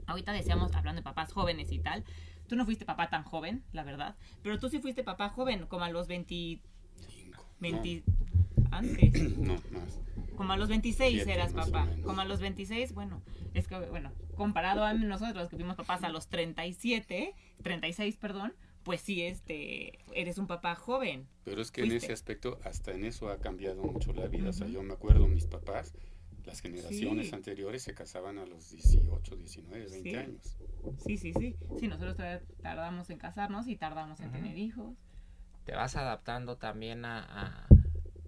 [0.08, 2.04] Ahorita decíamos, hablando de papás jóvenes y tal,
[2.52, 5.86] Tú no fuiste papá tan joven, la verdad, pero tú sí fuiste papá joven, como
[5.86, 6.62] a los 25.
[7.62, 8.04] 20,
[8.72, 9.38] Antes.
[9.38, 10.02] No, más.
[10.36, 11.88] Como a los 26 eras papá.
[12.04, 13.22] Como a los 26, bueno,
[13.54, 17.34] es que, bueno, comparado a nosotros que fuimos papás a los 37,
[17.64, 21.30] 36, perdón, pues sí, este, eres un papá joven.
[21.46, 24.50] Pero es que en ese aspecto, hasta en eso ha cambiado mucho la vida.
[24.50, 25.94] O sea, yo me acuerdo mis papás,
[26.52, 30.58] Las generaciones anteriores se casaban a los 18, 19, 20 años.
[30.98, 31.56] Sí, sí, sí.
[31.80, 34.98] Sí, nosotros todavía tardamos en casarnos y tardamos en tener hijos.
[35.64, 37.68] Te vas adaptando también a,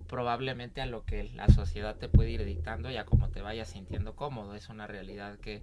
[0.07, 3.71] probablemente a lo que la sociedad te puede ir dictando y a cómo te vayas
[3.71, 4.55] sintiendo cómodo.
[4.55, 5.61] Es una realidad que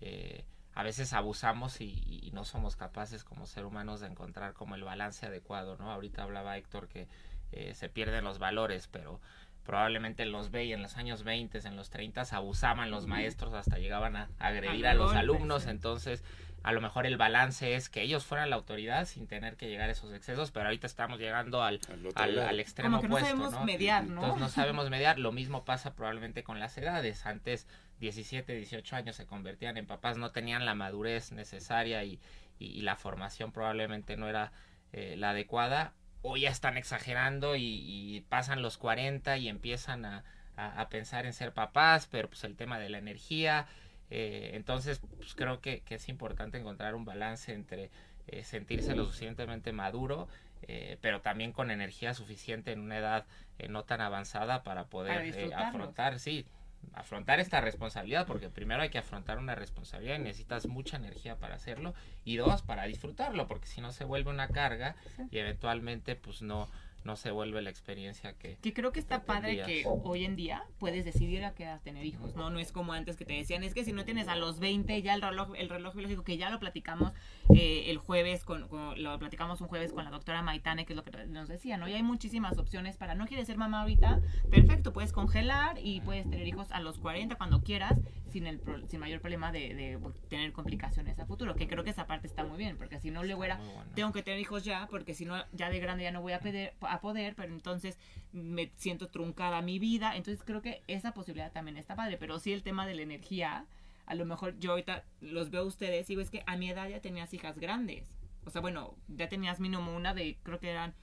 [0.00, 0.44] eh,
[0.74, 5.26] a veces abusamos y, no somos capaces como ser humanos de encontrar como el balance
[5.26, 5.92] adecuado, ¿no?
[5.92, 7.06] Ahorita hablaba Héctor que
[7.52, 9.20] eh, se pierden los valores, pero
[9.64, 13.78] probablemente en los y en los años 20, en los 30 abusaban los maestros hasta
[13.78, 16.24] llegaban a agredir a, los alumnos, entonces
[16.62, 19.88] a lo mejor el balance es que ellos fueran la autoridad sin tener que llegar
[19.88, 21.80] a esos excesos, pero ahorita estamos llegando al,
[22.14, 24.14] al, extremo Como opuesto, no sabemos mediar, ¿no?
[24.14, 27.66] Entonces no sabemos mediar, lo mismo pasa probablemente con las edades, antes
[28.00, 32.18] 17, 18 años se convertían en papás, no tenían la madurez necesaria y,
[32.58, 34.52] y, la formación probablemente no era
[34.92, 40.24] eh, la adecuada, o ya están exagerando y, pasan los 40 y empiezan a,
[40.56, 43.66] a, pensar en ser papás, pero pues el tema de la energía,
[44.10, 47.90] eh, entonces pues creo que, que, es importante encontrar un balance entre
[48.26, 50.28] eh, sentirse lo suficientemente maduro,
[50.62, 53.26] eh, pero también con energía suficiente en una edad
[53.68, 56.46] no tan avanzada para poder afrontar, sí,
[56.92, 61.54] afrontar esta responsabilidad, porque primero hay que afrontar una responsabilidad y necesitas mucha energía para
[61.54, 64.96] hacerlo, y dos, para disfrutarlo, porque si no se vuelve una carga
[65.30, 66.68] y eventualmente pues no,
[67.04, 68.56] no se vuelve la experiencia que...
[68.56, 72.04] Que creo que está padre que hoy en día puedes decidir a qué edad tener
[72.04, 72.50] hijos, ¿no?
[72.50, 75.00] No es como antes que te decían, es que si no tienes a los 20
[75.02, 77.12] ya el reloj, el reloj biológico, que ya lo platicamos
[77.54, 81.04] eh, el jueves, con, lo platicamos un jueves con la doctora Maitane, que es lo
[81.04, 81.88] que nos decía, ¿no?
[81.88, 86.28] Y hay muchísimas opciones para, no quieres ser mamá ahorita, perfecto, puedes congelar y puedes
[86.28, 91.18] tener hijos a los 40 cuando quieras, sin el sin mayor problema de, tener complicaciones
[91.18, 93.60] a futuro, que creo que esa parte está muy bien, porque si no luego era,
[93.94, 96.40] tengo que tener hijos ya, porque si no, ya de grande ya no voy a
[96.40, 97.98] pedir a poder, pero entonces
[98.32, 100.16] me siento truncada mi vida.
[100.16, 102.16] Entonces creo que esa posibilidad también está padre.
[102.18, 103.66] Pero sí el tema de la energía,
[104.06, 106.70] a lo mejor yo ahorita los veo a ustedes y digo, es que a mi
[106.70, 108.08] edad ya tenías hijas grandes.
[108.44, 110.94] O sea, bueno, ya tenías mínimo una de, creo que eran,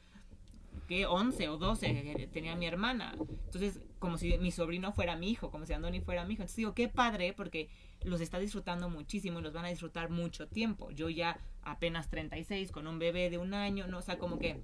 [0.87, 3.15] que 11 o 12 tenía mi hermana.
[3.45, 6.43] Entonces, como si mi sobrino fuera mi hijo, como si Andoni fuera mi hijo.
[6.43, 7.69] Entonces digo, qué padre, porque
[8.03, 10.91] los está disfrutando muchísimo y los van a disfrutar mucho tiempo.
[10.91, 13.99] Yo ya apenas 36, con un bebé de un año, ¿no?
[13.99, 14.61] O sea, como que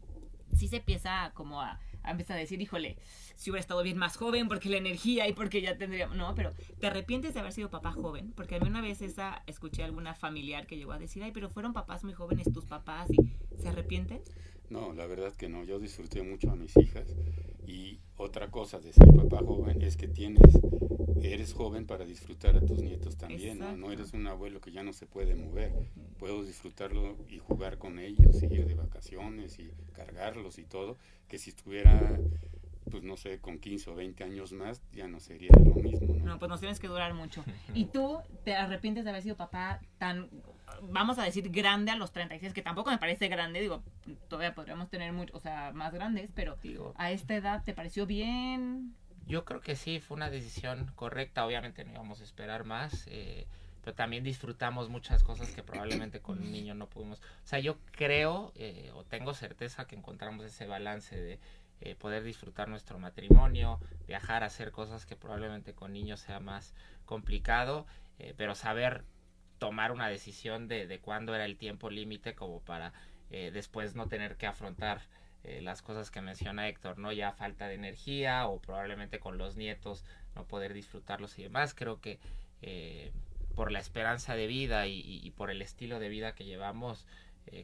[0.56, 2.97] sí se empieza como a, a empezar a decir, híjole,
[3.36, 6.51] si hubiera estado bien más joven, porque la energía y porque ya tendríamos, no, pero
[6.79, 9.86] te arrepientes de haber sido papá joven, porque a mí una vez esa, escuché a
[9.86, 13.17] alguna familiar que llegó a decir, ay, pero fueron papás muy jóvenes tus papás y
[13.62, 14.21] se arrepienten.
[14.69, 17.08] No, la verdad que no, yo disfruté mucho a mis hijas
[17.65, 20.60] y otra cosa de ser papá joven es que tienes,
[21.21, 23.76] eres joven para disfrutar a tus nietos también, ¿no?
[23.76, 23.91] ¿no?
[23.91, 25.73] eres un abuelo que ya no se puede mover,
[26.17, 30.97] puedo disfrutarlo y jugar con ellos, y ir de vacaciones y cargarlos y todo,
[31.28, 32.19] que si estuviera
[32.91, 36.13] pues no sé, con 15 o 20 años más ya no sería lo mismo.
[36.15, 37.43] No, no pues nos tienes que durar mucho.
[37.73, 40.30] ¿Y tú te arrepientes de haber sido papá tan,
[40.82, 43.84] vamos a decir, grande a los 36, que tampoco me parece grande, digo,
[44.28, 48.06] todavía podríamos tener mucho, o sea, más grandes, pero digo, a esta edad te pareció
[48.06, 48.95] bien?
[49.26, 53.06] Yo creo que sí, fue una decisión correcta, obviamente no íbamos a esperar más.
[53.08, 53.47] Eh,
[53.84, 57.19] pero también disfrutamos muchas cosas que probablemente con un niño no pudimos.
[57.19, 61.39] O sea, yo creo eh, o tengo certeza que encontramos ese balance de
[61.82, 66.73] eh, poder disfrutar nuestro matrimonio, viajar, hacer cosas que probablemente con niños sea más
[67.06, 67.86] complicado,
[68.19, 69.04] eh, pero saber
[69.63, 72.91] tomar una decisión de, de cuándo era el tiempo límite como para
[73.32, 75.02] eh, después no tener que afrontar
[75.62, 77.12] las cosas que menciona Héctor, ¿no?
[77.12, 81.73] Ya falta de energía o probablemente con los nietos no poder disfrutarlos y demás.
[81.73, 82.17] Creo que
[83.54, 87.06] por la esperanza de vida y, y, por el estilo de vida que llevamos,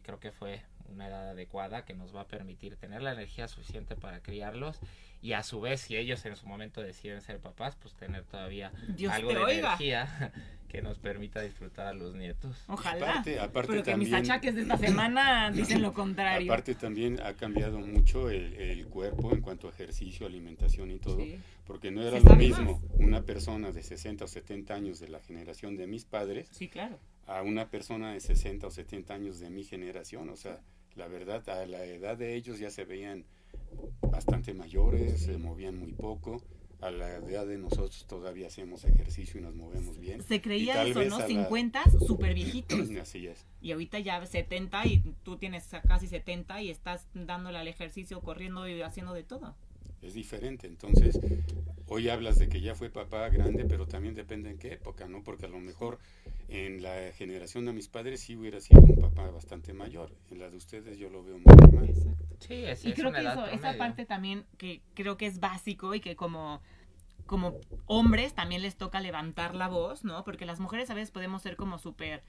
[0.04, 3.96] creo que fue una edad adecuada que nos va a permitir tener la energía suficiente
[3.96, 4.80] para criarlos
[5.22, 8.72] y a su vez si ellos en su momento deciden ser papás pues tener todavía
[9.12, 10.32] algo de energía
[10.70, 12.64] que nos permita disfrutar a los nietos.
[12.68, 13.10] Ojalá.
[13.10, 16.52] Aparte, aparte pero que mis achaques de esta semana dicen lo contrario.
[16.52, 21.24] Aparte también ha cambiado mucho el, cuerpo en cuanto a ejercicio alimentación y todo
[21.66, 25.76] porque no era lo mismo una persona de 60 o 70 años de la generación
[25.76, 26.98] de mis padres sí claro.
[27.28, 30.60] a una persona de 60 o 70 años de mi generación o sea
[31.00, 33.26] la verdad, a la edad de ellos ya se veían
[34.02, 36.44] bastante mayores, se movían muy poco.
[36.82, 40.24] A la edad de nosotros todavía hacemos ejercicio y nos movemos bien.
[40.24, 41.20] Se creía eso, ¿no?
[41.20, 42.90] 50, súper viejitos.
[43.02, 43.46] Así es.
[43.62, 48.66] Y ahorita ya 70 y tú tienes casi 70 y estás dándole al ejercicio, corriendo
[48.68, 49.56] y haciendo de todo.
[50.02, 50.68] Es diferente.
[50.68, 51.20] Entonces,
[51.88, 55.24] hoy hablas de que ya fue papá grande, pero también depende en qué época, ¿no?
[55.24, 56.00] Porque a lo mejor
[56.48, 60.12] en la generación de mis padres sí hubiera sido un papá bastante mayor.
[60.32, 61.94] En la de ustedes yo lo veo muy normal.
[62.40, 66.00] Sí, es, y creo que eso, esa parte también que creo que es básico y
[66.00, 66.62] que como
[67.26, 70.24] como hombres también les toca levantar la voz, ¿no?
[70.24, 72.24] Porque las mujeres a veces podemos ser como súper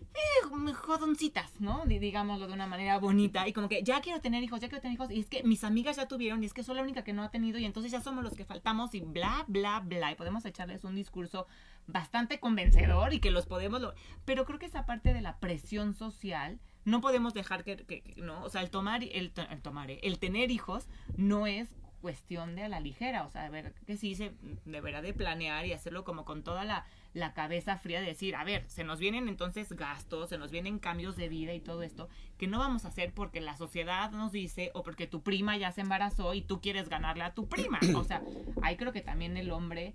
[0.00, 1.84] eh, jodoncitas, ¿no?
[1.86, 3.46] Digámoslo de una manera bonita.
[3.48, 5.10] Y como que ya quiero tener hijos, ya quiero tener hijos.
[5.10, 7.22] Y es que mis amigas ya tuvieron y es que soy la única que no
[7.22, 10.12] ha tenido y entonces ya somos los que faltamos y bla, bla, bla.
[10.12, 11.46] Y podemos echarles un discurso
[11.86, 13.82] bastante convencedor y que los podemos...
[14.24, 18.48] Pero creo que esa parte de la presión social no podemos dejar que, no, o
[18.48, 21.68] sea, el tomar, el, el tomar, el tener hijos no es
[22.00, 24.32] cuestión de a la ligera, o sea, a ver, que sí se
[24.64, 28.44] deberá de planear y hacerlo como con toda la, la cabeza fría de decir, a
[28.44, 32.08] ver, se nos vienen entonces gastos, se nos vienen cambios de vida y todo esto,
[32.38, 35.72] que no vamos a hacer porque la sociedad nos dice o porque tu prima ya
[35.72, 37.78] se embarazó y tú quieres ganarle a tu prima.
[38.00, 38.22] O sea,
[38.62, 39.94] ahí creo que también el hombre,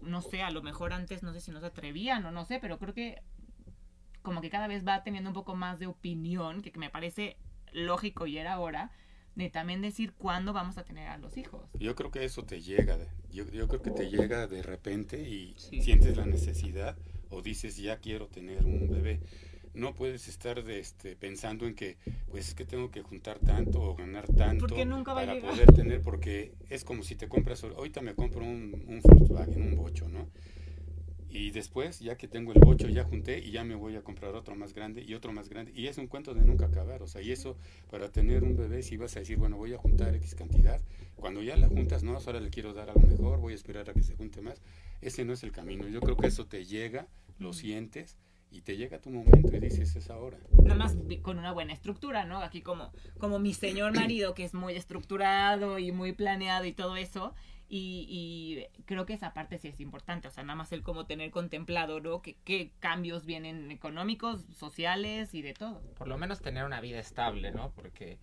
[0.00, 2.58] no sé, a lo mejor antes no sé si no se atrevían o no sé,
[2.60, 3.22] pero creo que
[4.22, 7.36] como que cada vez va teniendo un poco más de opinión, que me parece
[7.72, 8.90] lógico y era ahora,
[9.34, 11.62] de también decir cuándo vamos a tener a los hijos.
[11.78, 12.98] Yo creo que eso te llega,
[13.30, 16.96] yo, yo creo que te llega de repente y sientes la necesidad
[17.30, 19.20] o dices ya quiero tener un bebé.
[19.74, 21.96] No puedes estar de, este, pensando en que
[22.30, 24.66] pues es que tengo que juntar tanto o ganar tanto
[25.04, 29.62] para poder tener, porque es como si te compras, ahorita me compro un, un Volkswagen,
[29.62, 30.28] un bocho, ¿no?
[31.34, 34.34] Y después, ya que tengo el bocho, ya junté y ya me voy a comprar
[34.34, 35.72] otro más grande y otro más grande.
[35.74, 37.02] Y es un cuento de nunca acabar.
[37.02, 37.56] O sea, y eso,
[37.90, 40.78] para tener un bebé, si vas a decir, bueno, voy a juntar X cantidad,
[41.16, 43.94] cuando ya la juntas, no, ahora le quiero dar algo mejor, voy a esperar a
[43.94, 44.60] que se junte más.
[45.00, 45.88] Ese no es el camino.
[45.88, 47.08] Yo creo que eso te llega,
[47.38, 48.18] lo sientes
[48.50, 50.36] y te llega tu momento y dices es ahora.
[50.62, 52.42] Nada más con una buena estructura, ¿no?
[52.42, 56.96] Aquí como, como mi señor marido que es muy estructurado y muy planeado y todo
[56.96, 57.34] eso,
[57.74, 61.30] y, creo que esa parte sí es importante, o sea, nada más el cómo tener
[61.30, 62.20] contemplado, ¿no?
[62.20, 65.80] Que, qué cambios vienen económicos, sociales y de todo.
[65.96, 67.70] Por lo menos tener una vida estable, ¿no?
[67.70, 68.18] Porque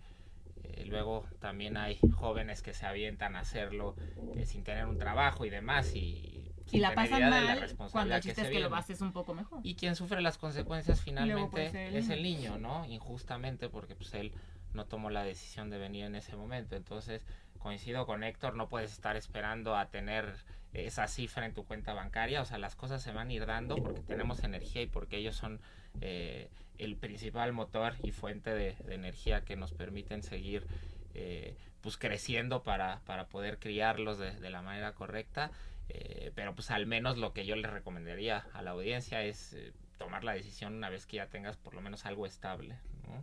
[0.62, 3.96] eh, luego también hay jóvenes que se avientan a hacerlo
[4.36, 6.36] eh, sin tener un trabajo y demás y...
[6.72, 9.58] Y la pasan mal cuando el chiste es que lo haces un poco mejor.
[9.64, 12.86] Y quien sufre las consecuencias finalmente es el niño, ¿no?
[12.86, 14.32] Injustamente porque pues él
[14.74, 16.76] no tomó la decisión de venir en ese momento.
[16.76, 17.26] Entonces,
[17.60, 20.34] coincido con Héctor, no puedes estar esperando a tener
[20.72, 23.76] esa cifra en tu cuenta bancaria, o sea, las cosas se van a ir dando
[23.76, 25.60] porque tenemos energía y porque ellos son
[26.00, 26.48] eh,
[26.78, 30.66] el principal motor y fuente de, energía que nos permiten seguir
[31.14, 35.50] eh, pues creciendo para, para poder criarlos de, la manera correcta,
[35.88, 39.56] eh, pero pues al menos lo que yo les recomendaría a la audiencia es
[39.98, 42.76] tomar la decisión una vez que ya tengas por lo menos algo estable.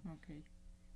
[0.04, 0.20] ¿no?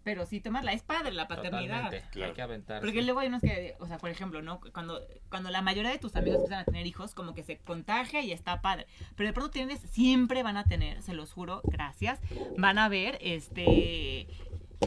[0.04, 1.94] Pero sí tomar la espada de la paternidad.
[1.94, 2.86] Hay que aventarse.
[2.86, 4.60] Porque luego hay unos que, o sea, por ejemplo, ¿no?
[4.74, 8.22] Cuando, cuando la mayoría de tus amigos empiezan a tener hijos, como que se contagia
[8.22, 8.88] y está padre.
[9.16, 12.20] Pero de pronto tienes, siempre van a tener, se los juro, gracias,
[12.58, 14.28] van a ver, este,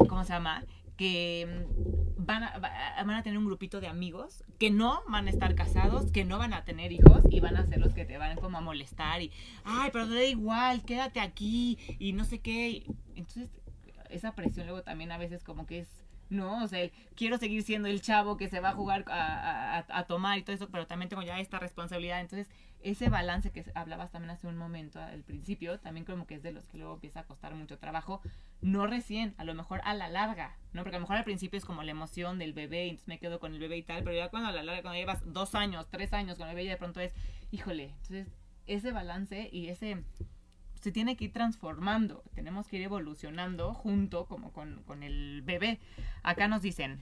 [0.08, 0.64] ¿cómo se llama?
[0.96, 5.30] que mm, van a, van a tener un grupito de amigos que no van a
[5.30, 8.18] estar casados, que no van a tener hijos y van a ser los que te
[8.18, 9.30] van como a molestar y,
[9.64, 12.86] ay, pero da igual, quédate aquí y no sé qué.
[13.16, 13.48] Entonces,
[14.14, 15.88] esa presión luego también a veces como que es,
[16.30, 16.62] ¿no?
[16.62, 20.42] O sea, quiero seguir siendo el chavo que se va a jugar a, tomar y
[20.42, 22.20] todo eso, pero también tengo ya esta responsabilidad.
[22.20, 22.48] Entonces,
[22.80, 26.52] ese balance que hablabas también hace un momento al principio, también como que es de
[26.52, 28.20] los que luego empieza a costar mucho trabajo,
[28.60, 30.82] no recién, a lo mejor a la larga, ¿no?
[30.82, 33.40] Porque a lo mejor al principio es como la emoción del bebé, entonces me quedo
[33.40, 35.88] con el bebé y tal, pero ya cuando a la larga, cuando llevas dos años,
[35.90, 37.14] tres años con el bebé, y de pronto es,
[37.50, 38.28] híjole, entonces
[38.66, 40.02] ese balance y ese
[40.84, 45.80] se tiene que ir transformando, tenemos que ir evolucionando junto como con, el bebé.
[46.22, 47.00] Acá nos dicen,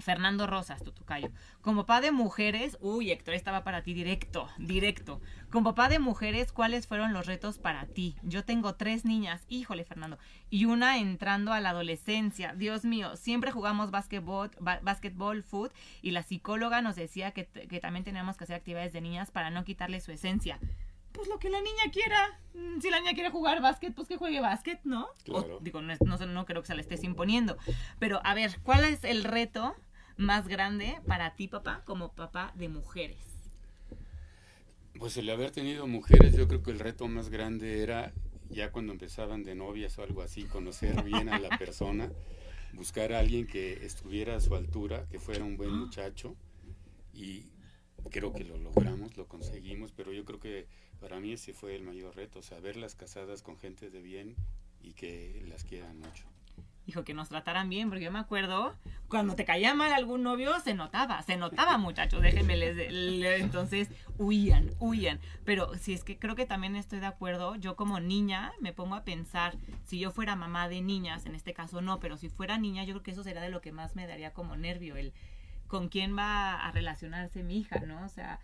[0.00, 0.94] Fernando Rosas, tu
[1.60, 5.20] Como papá de mujeres, uy, Héctor, estaba para ti directo, directo.
[5.50, 8.16] Como papá de mujeres, ¿cuáles fueron los retos para ti?
[8.22, 10.18] Yo tengo tres niñas, híjole, Fernando,
[10.48, 12.54] y una entrando a la adolescencia.
[12.54, 15.44] Dios mío, siempre jugamos básquetbol, básquetbol,
[16.00, 19.50] y la psicóloga nos decía que, que también teníamos que hacer actividades de niñas para
[19.50, 20.58] no quitarle su esencia
[21.18, 22.38] pues lo que la niña quiera.
[22.54, 25.08] Mm, si la niña quiere jugar básquet, pues que juegue básquet, ¿no?
[25.60, 27.58] digo, no, no, no creo que se le estés imponiendo.
[27.98, 29.74] Pero a ver, ¿cuál es el reto
[30.16, 33.18] más grande para ti, papá, como papá de mujeres?
[34.96, 38.12] Pues el haber tenido mujeres, yo creo que el reto más grande era
[38.48, 42.12] ya cuando empezaban de novias o algo así, conocer bien a la persona,
[42.74, 46.36] buscar a alguien que estuviera a su altura, que fuera un buen muchacho
[47.12, 47.46] y
[48.08, 50.66] creo que lo logramos, lo conseguimos, pero yo creo que
[51.00, 54.36] para mí ese fue el mayor reto, saberlas casadas con gente de bien
[54.80, 56.24] y que las quieran mucho.
[56.86, 58.74] Dijo que nos trataran bien, porque yo me acuerdo,
[59.08, 64.70] cuando te caía mal algún novio, se notaba, se notaba muchachos, déjenme les, entonces huían,
[64.80, 65.20] huían.
[65.44, 68.94] Pero si es que creo que también estoy de acuerdo, yo como niña me pongo
[68.94, 72.56] a pensar, si yo fuera mamá de niñas, en este caso no, pero si fuera
[72.56, 75.12] niña, yo creo que eso sería de lo que más me daría como nervio, el
[75.66, 78.02] con quién va a relacionarse mi hija, ¿no?
[78.04, 78.40] O sea,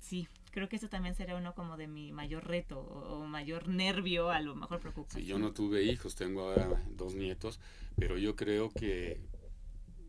[0.00, 4.30] sí, creo que eso también sería uno como de mi mayor reto o, mayor nervio,
[4.30, 5.22] a lo mejor preocupación.
[5.22, 7.60] Sí, yo no tuve hijos, tengo ahora dos nietos,
[7.94, 9.20] pero yo creo que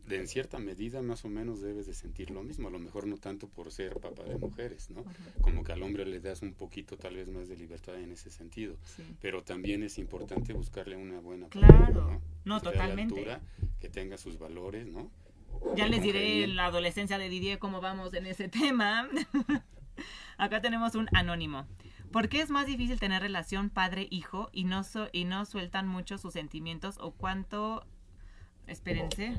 [0.06, 3.06] de en cierta medida más o menos debes de sentir lo mismo, a lo mejor
[3.06, 5.04] no tanto por ser papá de mujeres, ¿no?
[5.42, 8.30] Como que al hombre le das un poquito tal vez más de libertad en ese
[8.30, 8.78] sentido,
[9.20, 12.62] pero también es importante buscarle una buena claro, ¿no?
[12.62, 13.38] totalmente.
[13.80, 15.10] que tenga sus valores, ¿no?
[15.76, 19.10] Ya les diré en la adolescencia de Didier cómo vamos en ese tema.
[20.38, 21.66] Acá tenemos un anónimo.
[22.12, 24.82] ¿Por qué es más difícil tener relación padre-hijo y no,
[25.12, 27.86] y no sueltan mucho sus sentimientos o cuánto
[28.68, 29.34] Espérense.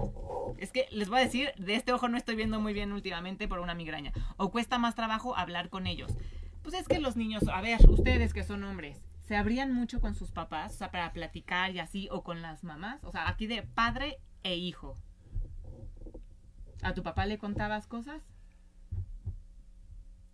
[0.57, 3.47] Es que les voy a decir, de este ojo no estoy viendo muy bien últimamente
[3.47, 4.11] por una migraña.
[4.37, 6.17] O cuesta más trabajo hablar con ellos.
[6.63, 10.15] Pues es que los niños, a ver, ustedes que son hombres, ¿se abrían mucho con
[10.15, 10.73] sus papás?
[10.73, 13.03] O sea, para platicar y así, o con las mamás.
[13.03, 14.97] O sea, aquí de padre e hijo.
[16.81, 18.23] ¿A tu papá le contabas cosas?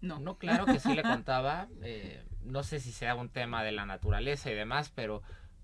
[0.01, 0.19] No.
[0.19, 1.67] No, claro que sí le contaba.
[1.83, 5.21] Eh, no sé si sea un tema de la naturaleza y demás, pero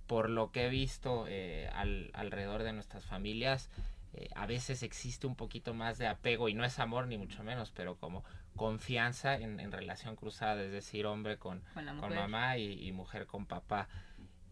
[0.08, 1.70] por lo que he visto eh,
[2.14, 3.70] alrededor de nuestras familias,
[4.14, 7.44] eh, a veces existe un poquito más de apego y no es amor ni mucho
[7.44, 8.24] menos, pero como
[8.56, 13.88] confianza en, relación cruzada, es decir, hombre con, con, mamá y, mujer con papá.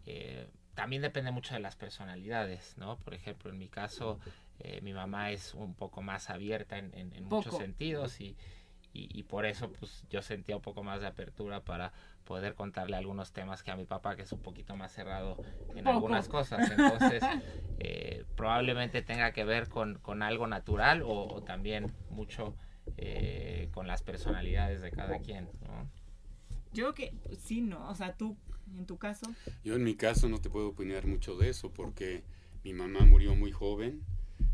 [0.06, 2.96] Eh, también depende mucho de las personalidades, ¿no?
[2.96, 4.18] Por ejemplo, en mi caso,
[4.82, 8.36] mi mamá es un poco más abierta en, en muchos sentidos y,
[8.92, 11.92] y, por eso pues yo sentía un poco más de apertura para
[12.24, 15.36] poder contarle algunos temas que a mi papá que es un poquito más cerrado
[15.76, 16.70] en algunas cosas.
[16.70, 17.22] Entonces
[17.78, 22.56] eh, probablemente tenga que ver con, con algo natural o, también mucho
[22.96, 25.48] eh, con las personalidades de cada quien
[26.72, 28.36] yo que sí no o sea tú
[28.76, 29.26] en tu caso.
[29.64, 32.22] Yo en mi caso no te puedo opinar mucho de eso porque
[32.62, 34.02] mi mamá murió muy joven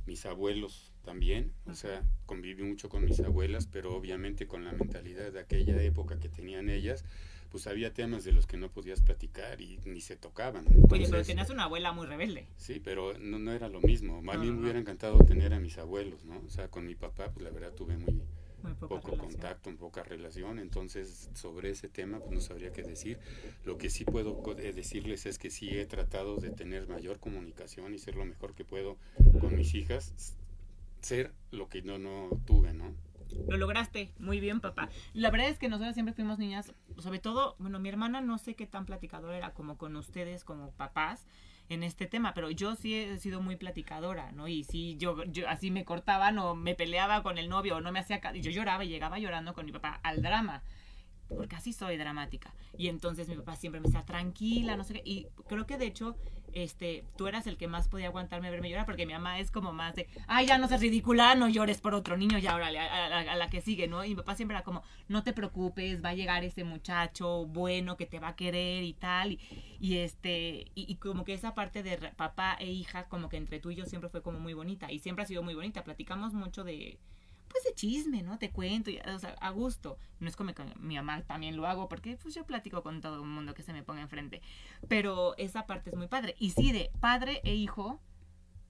[0.07, 5.31] mis abuelos también, o sea, conviví mucho con mis abuelas, pero obviamente con la mentalidad
[5.31, 7.05] de aquella época que tenían ellas,
[7.53, 10.67] pues había temas de los que no podías platicar y ni se tocaban.
[10.91, 12.49] Oye, pero tenías una abuela muy rebelde.
[12.57, 14.19] Sí, pero no, no era lo mismo.
[14.19, 16.43] A mí me hubiera encantado tener a mis abuelos, ¿no?
[16.45, 18.21] O sea, con mi papá, pues la verdad tuve muy,
[18.75, 23.21] poco contacto, un poca relación, entonces sobre ese tema pues no sabría qué decir.
[23.65, 27.95] Lo que sí puedo eh, decirles es que sí he tratado de tener mayor comunicación
[27.95, 28.97] y ser lo mejor que puedo
[29.41, 30.35] con mis hijas,
[31.01, 32.95] ser lo que no, no tuve, ¿no?
[33.49, 34.89] Lo lograste, muy bien, papá.
[35.13, 38.55] La verdad es que nosotros siempre fuimos niñas, sobre todo, bueno, mi hermana no sé
[38.55, 41.27] qué tan platicadora era como con ustedes, como papás,
[41.69, 44.47] en este tema, pero yo sí he sido muy platicadora, ¿no?
[44.47, 47.91] Y sí, yo, yo así me cortaban o me peleaba con el novio o no
[47.91, 48.21] me hacía...
[48.35, 50.63] Yo lloraba y llegaba llorando con mi papá al drama
[51.29, 52.55] porque así soy dramática.
[52.77, 55.03] Y entonces mi papá siempre me decía, tranquila, no sé qué.
[55.05, 56.17] Y creo que de hecho
[56.57, 59.51] este, tú eras el que más podía aguantarme a verme llorar, porque mi mamá es
[59.51, 62.79] como más de, ay, ya no seas ridícula, no llores por otro niño, ya órale,
[62.79, 64.03] a, la que sigue, ¿no?
[64.07, 67.99] Y mi papá siempre era como, no te preocupes, va a llegar ese muchacho bueno
[67.99, 69.39] que te va a querer y tal,
[69.79, 73.61] y, este, y, y, como que esa parte de papá e hija, como que entre
[73.61, 76.33] tú y yo siempre fue como muy bonita, y siempre ha sido muy bonita, platicamos
[76.33, 76.99] mucho de,
[77.49, 78.39] pues de chisme, ¿no?
[78.39, 79.99] Te cuento, o sea, a gusto.
[80.21, 83.29] No es como mi mamá también lo hago, porque pues yo platico con todo el
[83.29, 84.43] mundo que se me ponga enfrente.
[84.89, 86.35] Pero esa parte es muy padre.
[86.39, 88.01] Y sí, de padre e hijo,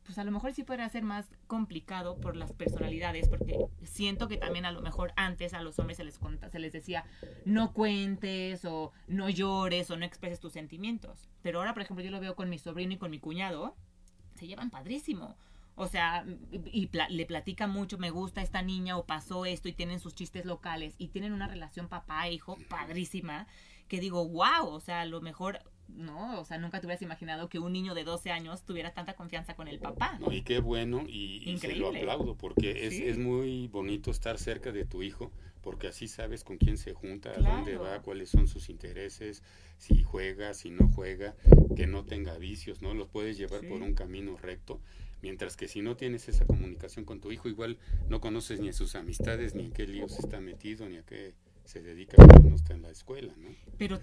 [0.07, 4.37] pues a lo mejor sí podría ser más complicado por las personalidades, porque siento que
[4.37, 6.19] también a lo mejor antes a los hombres se les,
[6.53, 7.05] se les decía
[7.45, 11.29] no cuentes o no llores o no expreses tus sentimientos.
[11.43, 13.77] Pero ahora, por ejemplo, yo lo veo con mi sobrino y con mi cuñado,
[14.37, 15.37] se llevan padrísimo.
[15.79, 16.25] O sea,
[16.73, 20.47] y le platica mucho, me gusta esta niña o pasó esto y tienen sus chistes
[20.47, 23.47] locales y tienen una relación papá-hijo padrísima
[23.87, 27.51] que digo, wow, o sea, a lo mejor, no, o sea, nunca te hubieras imaginado
[27.51, 30.19] que un niño de 12 años tuviera tanta confianza con el papá.
[30.19, 34.73] No, y qué bueno y, se lo aplaudo porque es, es muy bonito estar cerca
[34.73, 35.31] de tu hijo
[35.67, 39.43] porque así sabes con quién se junta, a dónde va, cuáles son sus intereses,
[39.79, 41.35] si juega, si no juega,
[41.75, 42.95] que no tenga vicios, ¿no?
[42.95, 44.81] Los puedes llevar por un camino recto
[45.27, 48.73] Mientras que si no tienes esa comunicación con tu hijo, igual no conoces ni a
[48.73, 52.55] sus amistades, ni en qué líos está metido, ni a qué se dedica cuando no
[52.55, 53.49] está en la escuela, ¿no?
[53.77, 54.01] Pero,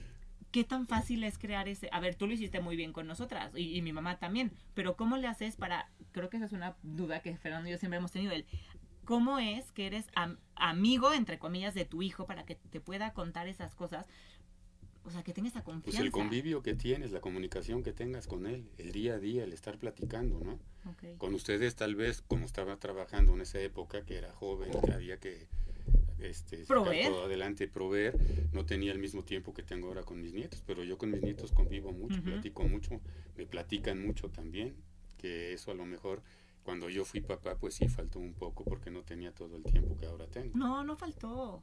[0.52, 1.88] ¿qué tan fácil es crear ese?
[1.94, 5.16] A ver, tú lo hiciste muy bien con nosotras, y, mi mamá también, pero ¿cómo
[5.16, 8.12] le haces para, creo que esa es una duda que Fernando y yo siempre hemos
[8.12, 8.46] tenido, el,
[9.06, 10.08] ¿cómo es que eres
[10.56, 14.08] amigo, entre comillas, de tu hijo para que te pueda contar esas cosas?
[15.06, 15.98] O sea, que tenga esa confianza.
[15.98, 19.44] Pues el convivio que tienes, la comunicación que tengas con él, el día a día,
[19.44, 20.60] el estar platicando, ¿no?
[21.18, 25.18] Con ustedes tal vez, como estaba trabajando en esa época, que era joven, que había
[25.18, 25.48] que
[26.20, 27.08] este, proveer.
[27.08, 28.18] todo adelante, proveer,
[28.54, 31.22] no tenía el mismo tiempo que tengo ahora con mis nietos, pero yo con mis
[31.22, 33.02] nietos convivo mucho, platico mucho,
[33.38, 34.76] me platican mucho también,
[35.18, 36.22] que eso a lo mejor
[36.64, 39.98] cuando yo fui papá, pues sí faltó un poco porque no tenía todo el tiempo
[39.98, 40.58] que ahora tengo.
[40.58, 41.62] No, no faltó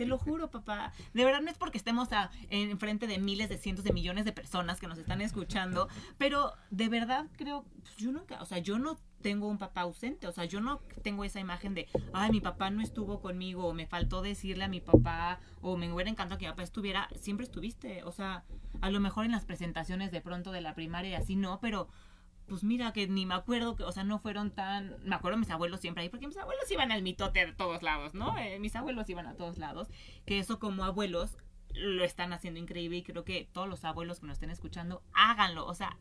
[0.00, 0.94] Te lo juro, papá.
[1.12, 4.24] De verdad no es porque estemos a, en frente de miles de cientos de millones
[4.24, 8.60] de personas que nos están escuchando, pero de verdad creo, pues, yo nunca, o sea,
[8.60, 12.30] yo no tengo un papá ausente, o sea, yo no tengo esa imagen de, ay,
[12.30, 16.10] mi papá no estuvo conmigo, o me faltó decirle a mi papá, o me hubiera
[16.10, 18.44] encantado que mi papá estuviera, siempre estuviste, o sea,
[18.80, 21.88] a lo mejor en las presentaciones de pronto de la primaria y así no, pero
[22.50, 25.50] pues mira que ni me acuerdo que, o sea, no fueron tan, me acuerdo mis
[25.50, 28.36] abuelos siempre ahí, porque mis abuelos iban al mitote de todos lados, ¿no?
[28.38, 29.88] Eh, mis abuelos iban a todos lados,
[30.26, 31.38] que eso como abuelos
[31.74, 35.64] lo están haciendo increíble y creo que todos los abuelos que nos estén escuchando, háganlo,
[35.64, 35.96] o sea,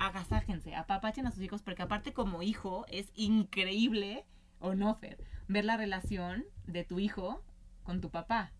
[0.00, 4.26] agasájense, apapachen a sus hijos, porque aparte como hijo es increíble,
[4.58, 7.44] o no, Fer, ver la relación de tu hijo
[7.84, 8.52] con tu papá,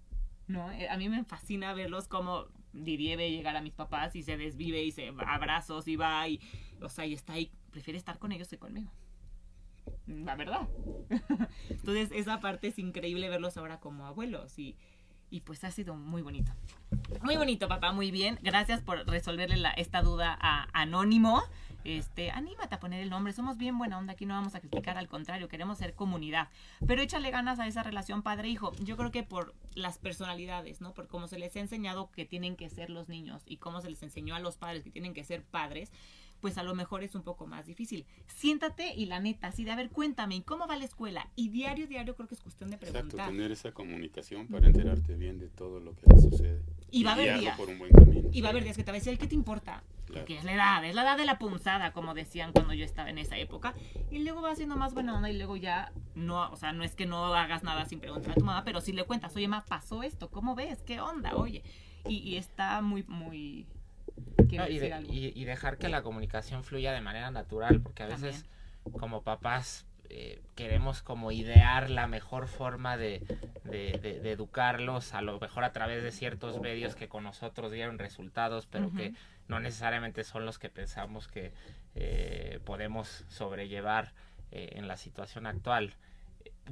[0.47, 0.71] ¿no?
[0.71, 4.37] Eh, A mí me fascina verlos como Didier ve llegar a mis papás y se
[4.37, 6.41] desvive y se abrazos y va y,
[6.81, 8.91] o sea, y está ahí, prefiere estar con ellos que conmigo.
[10.07, 10.69] La verdad.
[11.71, 14.77] Entonces, esa parte es increíble verlos ahora como abuelos y,
[15.31, 16.53] y pues ha sido muy bonito.
[17.23, 18.39] Muy bonito, papá, muy bien.
[18.43, 21.43] Gracias por resolverle esta duda a Anónimo.
[21.85, 23.33] Este, anímate a poner el nombre.
[23.35, 26.49] Somos bien buena onda, aquí no vamos a criticar, al contrario, queremos ser comunidad.
[26.87, 28.73] Pero échale ganas a esa relación padre-hijo.
[28.83, 30.95] Yo creo que por las personalidades, ¿no?
[30.95, 33.91] Por cómo se les ha enseñado que tienen que ser los niños y cómo se
[33.91, 35.93] les enseñó a los padres que tienen que ser padres,
[36.45, 38.05] pues a lo mejor es un poco más difícil.
[38.27, 41.31] Siéntate y la neta, así de, a ver, cuéntame, ¿y cómo va la escuela?
[41.37, 43.29] Y diario, diario creo que es cuestión de Exacto, preguntar.
[43.29, 46.61] tener esa comunicación para enterarte bien de todo lo que le sucede.
[46.91, 47.57] Y va a haber días.
[47.57, 48.29] por un buen camino.
[48.31, 49.83] Y va a haber días que te va a decir, ¿qué te importa?
[50.05, 50.21] Claro.
[50.21, 53.09] Porque es la edad, es la edad de la punzada, como decían cuando yo estaba
[53.09, 53.73] en esa época.
[54.11, 56.95] Y luego va siendo más buena onda y luego ya no, o sea, no es
[56.95, 59.65] que no hagas nada sin preguntar a tu mamá, pero si le cuentas, oye, ma,
[59.65, 60.83] pasó esto, ¿cómo ves?
[60.83, 61.35] ¿Qué onda?
[61.37, 61.63] Oye.
[62.07, 63.67] Y, y está muy, muy...
[64.17, 65.13] No, y, decir de- algo.
[65.13, 68.45] y- y dejar que la comunicación fluya de manera natural, porque a veces
[68.99, 73.21] como papás eh, queremos como idear la mejor forma de,
[73.65, 77.73] de- de- de educarlos, a lo mejor a través de ciertos medios que con nosotros
[77.73, 79.15] dieron resultados, pero que
[79.49, 81.53] no necesariamente son los que pensamos que
[81.97, 84.13] eh, podemos sobrellevar
[84.53, 85.95] eh, en la situación actual.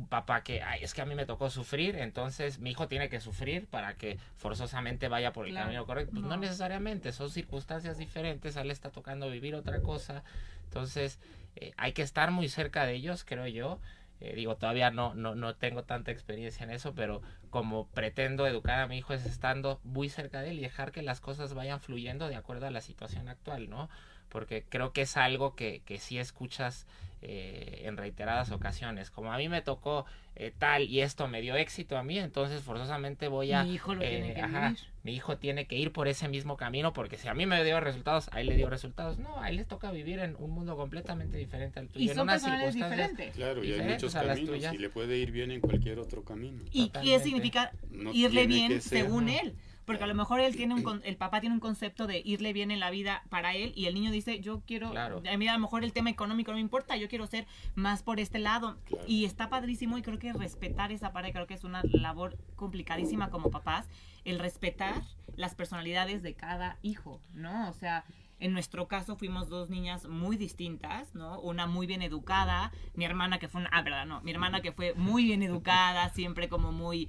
[0.08, 3.20] Papá que, "Ay, es que a mí me tocó sufrir, entonces mi hijo tiene que
[3.20, 5.66] sufrir para que forzosamente vaya por el Claro.
[5.66, 6.12] camino correcto.
[6.12, 6.30] Pues no.
[6.30, 6.36] No.
[6.38, 10.24] necesariamente, son circunstancias diferentes, a él le está tocando vivir otra cosa.
[10.64, 11.20] Entonces,
[11.56, 13.80] eh, hay que estar muy cerca de ellos, creo yo.
[14.20, 17.20] Eh, digo, todavía no, no, no tengo tanta experiencia en eso, pero
[17.50, 21.02] como pretendo educar a mi hijo es estando muy cerca de él y dejar que
[21.02, 23.90] las cosas vayan fluyendo de acuerdo a la situación actual, ¿no?
[24.32, 26.86] Porque creo que es algo que, que sí escuchas
[27.20, 29.10] eh, en reiteradas ocasiones.
[29.10, 32.62] Como a mí me tocó eh, tal y esto me dio éxito a mí, entonces
[32.62, 33.62] forzosamente voy a...
[33.62, 34.80] Mi hijo lo tiene eh, que ajá, vivir.
[35.04, 37.78] mi hijo tiene que ir por ese mismo camino porque si a mí me dio
[37.78, 39.18] resultados, a él le dio resultados.
[39.18, 42.04] No, a él les toca vivir en un mundo completamente diferente al tuyo.
[42.06, 43.34] Y en son unas circunstancias- diferentes.
[43.36, 44.74] Claro, y hay muchos caminos tuyas.
[44.74, 46.62] y le puede ir bien en cualquier otro camino.
[46.72, 47.24] ¿Y qué Totalmente.
[47.24, 47.72] significa
[48.14, 49.54] irle bien según él.
[49.84, 52.70] Porque a lo mejor él tiene un el papá tiene un concepto de irle bien
[52.70, 55.22] en la vida para él y el niño dice, yo quiero, Claro.
[55.30, 58.02] a mí a lo mejor el tema económico no me importa, yo quiero ser más
[58.02, 58.78] por este lado.
[58.86, 59.04] Claro.
[59.08, 63.30] Y está padrísimo y creo que respetar esa parte creo que es una labor complicadísima
[63.30, 63.88] como papás,
[64.24, 65.02] el respetar
[65.36, 67.68] las personalidades de cada hijo, ¿no?
[67.68, 68.04] O sea,
[68.38, 71.40] en nuestro caso fuimos dos niñas muy distintas, ¿no?
[71.40, 74.72] Una muy bien educada, mi hermana que fue una, ah, verdad, no, mi hermana que
[74.72, 77.08] fue muy bien educada, siempre como muy,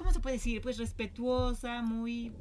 [0.00, 0.62] ¿cómo se puede decir?
[0.62, 2.32] Pues respetuosa, muy,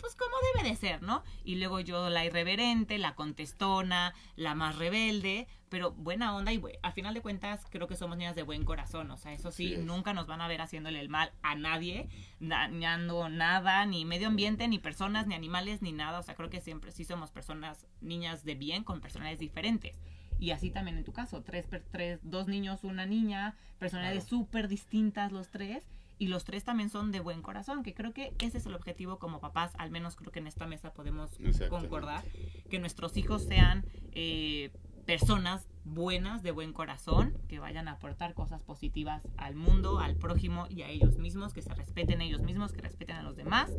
[0.00, 1.22] pues como debe de ser, ¿no?
[1.44, 6.90] Y luego yo la irreverente, la contestona, la más rebelde, pero buena onda y a
[6.90, 9.74] final de cuentas creo que somos niñas de buen corazón, o sea, eso sí, Así
[9.74, 9.84] es.
[9.86, 12.08] nunca nos van a ver haciéndole el mal a nadie,
[12.40, 16.60] dañando nada, ni medio ambiente, ni personas, ni animales, ni nada, o sea, creo que
[16.60, 19.96] siempre sí somos personas, niñas de bien con personalidades diferentes.
[20.40, 24.68] Y así también en tu caso, tres, per- tres, dos niños, una niña, personalidades súper
[24.68, 25.84] distintas los tres,
[26.20, 29.18] y los tres también son de buen corazón, que creo que ese es el objetivo
[29.18, 31.30] como papás, al menos creo que en esta mesa podemos
[31.70, 32.22] concordar,
[32.68, 34.70] que nuestros hijos sean eh,
[35.06, 40.66] personas buenas, de buen corazón, que vayan a aportar cosas positivas al mundo, al prójimo
[40.68, 43.70] y a ellos mismos, que se respeten ellos mismos, que respeten a los demás.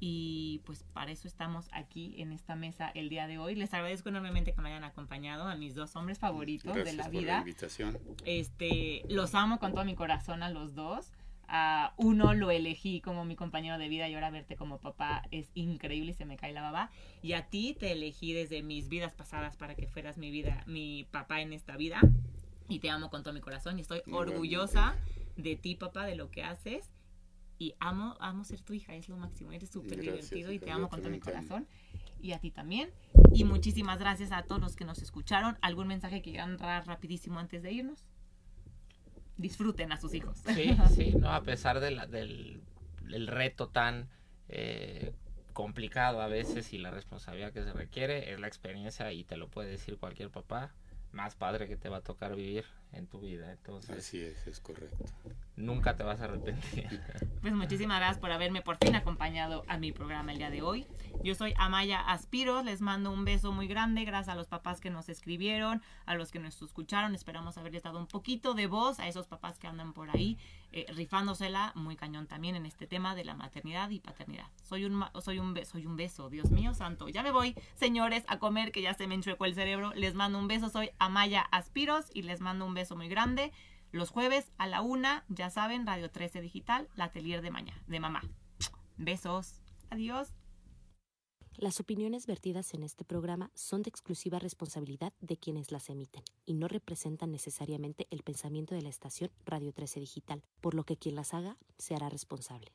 [0.00, 3.54] Y pues para eso estamos aquí en esta mesa el día de hoy.
[3.54, 7.04] Les agradezco enormemente que me hayan acompañado a mis dos hombres favoritos Gracias de la
[7.04, 7.32] por vida.
[7.34, 7.98] la invitación.
[8.24, 11.12] Este, los amo con todo mi corazón a los dos.
[11.52, 15.50] A uno lo elegí como mi compañero de vida y ahora verte como papá es
[15.54, 16.92] increíble y se me cae la baba.
[17.22, 21.08] Y a ti te elegí desde mis vidas pasadas para que fueras mi vida, mi
[21.10, 22.00] papá en esta vida.
[22.68, 24.96] Y te amo con todo mi corazón y estoy orgullosa
[25.36, 26.88] de ti, papá, de lo que haces.
[27.58, 29.50] Y amo, amo ser tu hija, es lo máximo.
[29.50, 31.66] Eres súper divertido y te amo con todo mi corazón.
[32.22, 32.90] Y a ti también.
[33.34, 35.58] Y muchísimas gracias a todos los que nos escucharon.
[35.62, 38.06] ¿Algún mensaje que quieran dar rapidísimo antes de irnos?
[39.40, 40.38] Disfruten a sus hijos.
[40.54, 42.62] Sí, sí, no, a pesar de la, del
[43.12, 44.08] el reto tan
[44.48, 45.12] eh,
[45.52, 49.48] complicado a veces y la responsabilidad que se requiere es la experiencia y te lo
[49.48, 50.72] puede decir cualquier papá
[51.12, 53.50] más padre que te va a tocar vivir en tu vida.
[53.50, 55.04] Entonces, Así es, es correcto.
[55.60, 57.00] Nunca te vas a arrepentir.
[57.40, 60.86] Pues muchísimas gracias por haberme por fin acompañado a mi programa el día de hoy.
[61.24, 64.90] Yo soy Amaya Aspiros, les mando un beso muy grande, gracias a los papás que
[64.90, 69.08] nos escribieron, a los que nos escucharon, esperamos haberles dado un poquito de voz a
[69.08, 70.36] esos papás que andan por ahí
[70.72, 74.46] eh, rifándosela muy cañón también en este tema de la maternidad y paternidad.
[74.62, 77.08] Soy un, soy un, beso, soy un beso, Dios mío santo.
[77.08, 79.92] Ya me voy, señores, a comer que ya se me enchuecó el cerebro.
[79.94, 83.50] Les mando un beso, soy Amaya Aspiros y les mando un beso muy grande.
[83.92, 87.98] Los jueves a la una, ya saben, Radio 13 Digital, la atelier de, mañana, de
[87.98, 88.22] mamá.
[88.96, 89.60] Besos.
[89.90, 90.28] Adiós.
[91.56, 96.54] Las opiniones vertidas en este programa son de exclusiva responsabilidad de quienes las emiten y
[96.54, 101.16] no representan necesariamente el pensamiento de la estación Radio 13 Digital, por lo que quien
[101.16, 102.72] las haga se hará responsable.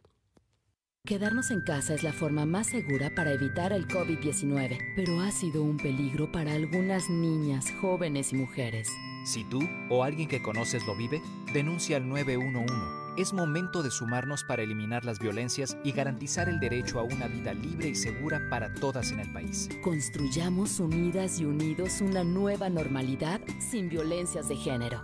[1.06, 5.64] Quedarnos en casa es la forma más segura para evitar el COVID-19, pero ha sido
[5.64, 8.90] un peligro para algunas niñas, jóvenes y mujeres.
[9.26, 9.60] Si tú
[9.90, 11.20] o alguien que conoces lo vive,
[11.52, 12.72] denuncia al 911.
[13.18, 17.54] Es momento de sumarnos para eliminar las violencias y garantizar el derecho a una vida
[17.54, 19.68] libre y segura para todas en el país.
[19.84, 25.02] Construyamos unidas y unidos una nueva normalidad sin violencias de género.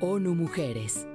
[0.00, 1.06] ONU Mujeres.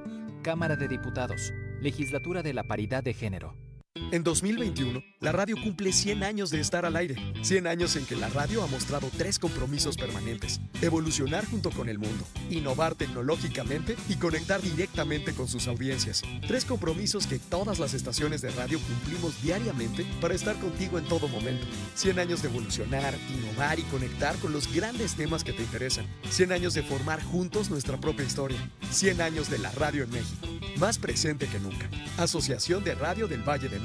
[0.44, 1.54] Cámara de Diputados.
[1.82, 3.65] Legislatura de la Paridad de Género.
[4.12, 7.16] En 2021, la radio cumple 100 años de estar al aire.
[7.42, 10.60] 100 años en que la radio ha mostrado tres compromisos permanentes.
[10.82, 16.24] Evolucionar junto con el mundo, innovar tecnológicamente y conectar directamente con sus audiencias.
[16.46, 21.30] Tres compromisos que todas las estaciones de radio cumplimos diariamente para estar contigo en todo
[21.30, 21.66] momento.
[21.96, 26.06] 100 años de evolucionar, innovar y conectar con los grandes temas que te interesan.
[26.30, 28.58] 100 años de formar juntos nuestra propia historia.
[28.92, 30.48] 100 años de la radio en México.
[30.80, 31.90] Más presente que nunca.
[32.18, 33.85] Asociación de Radio del Valle de México.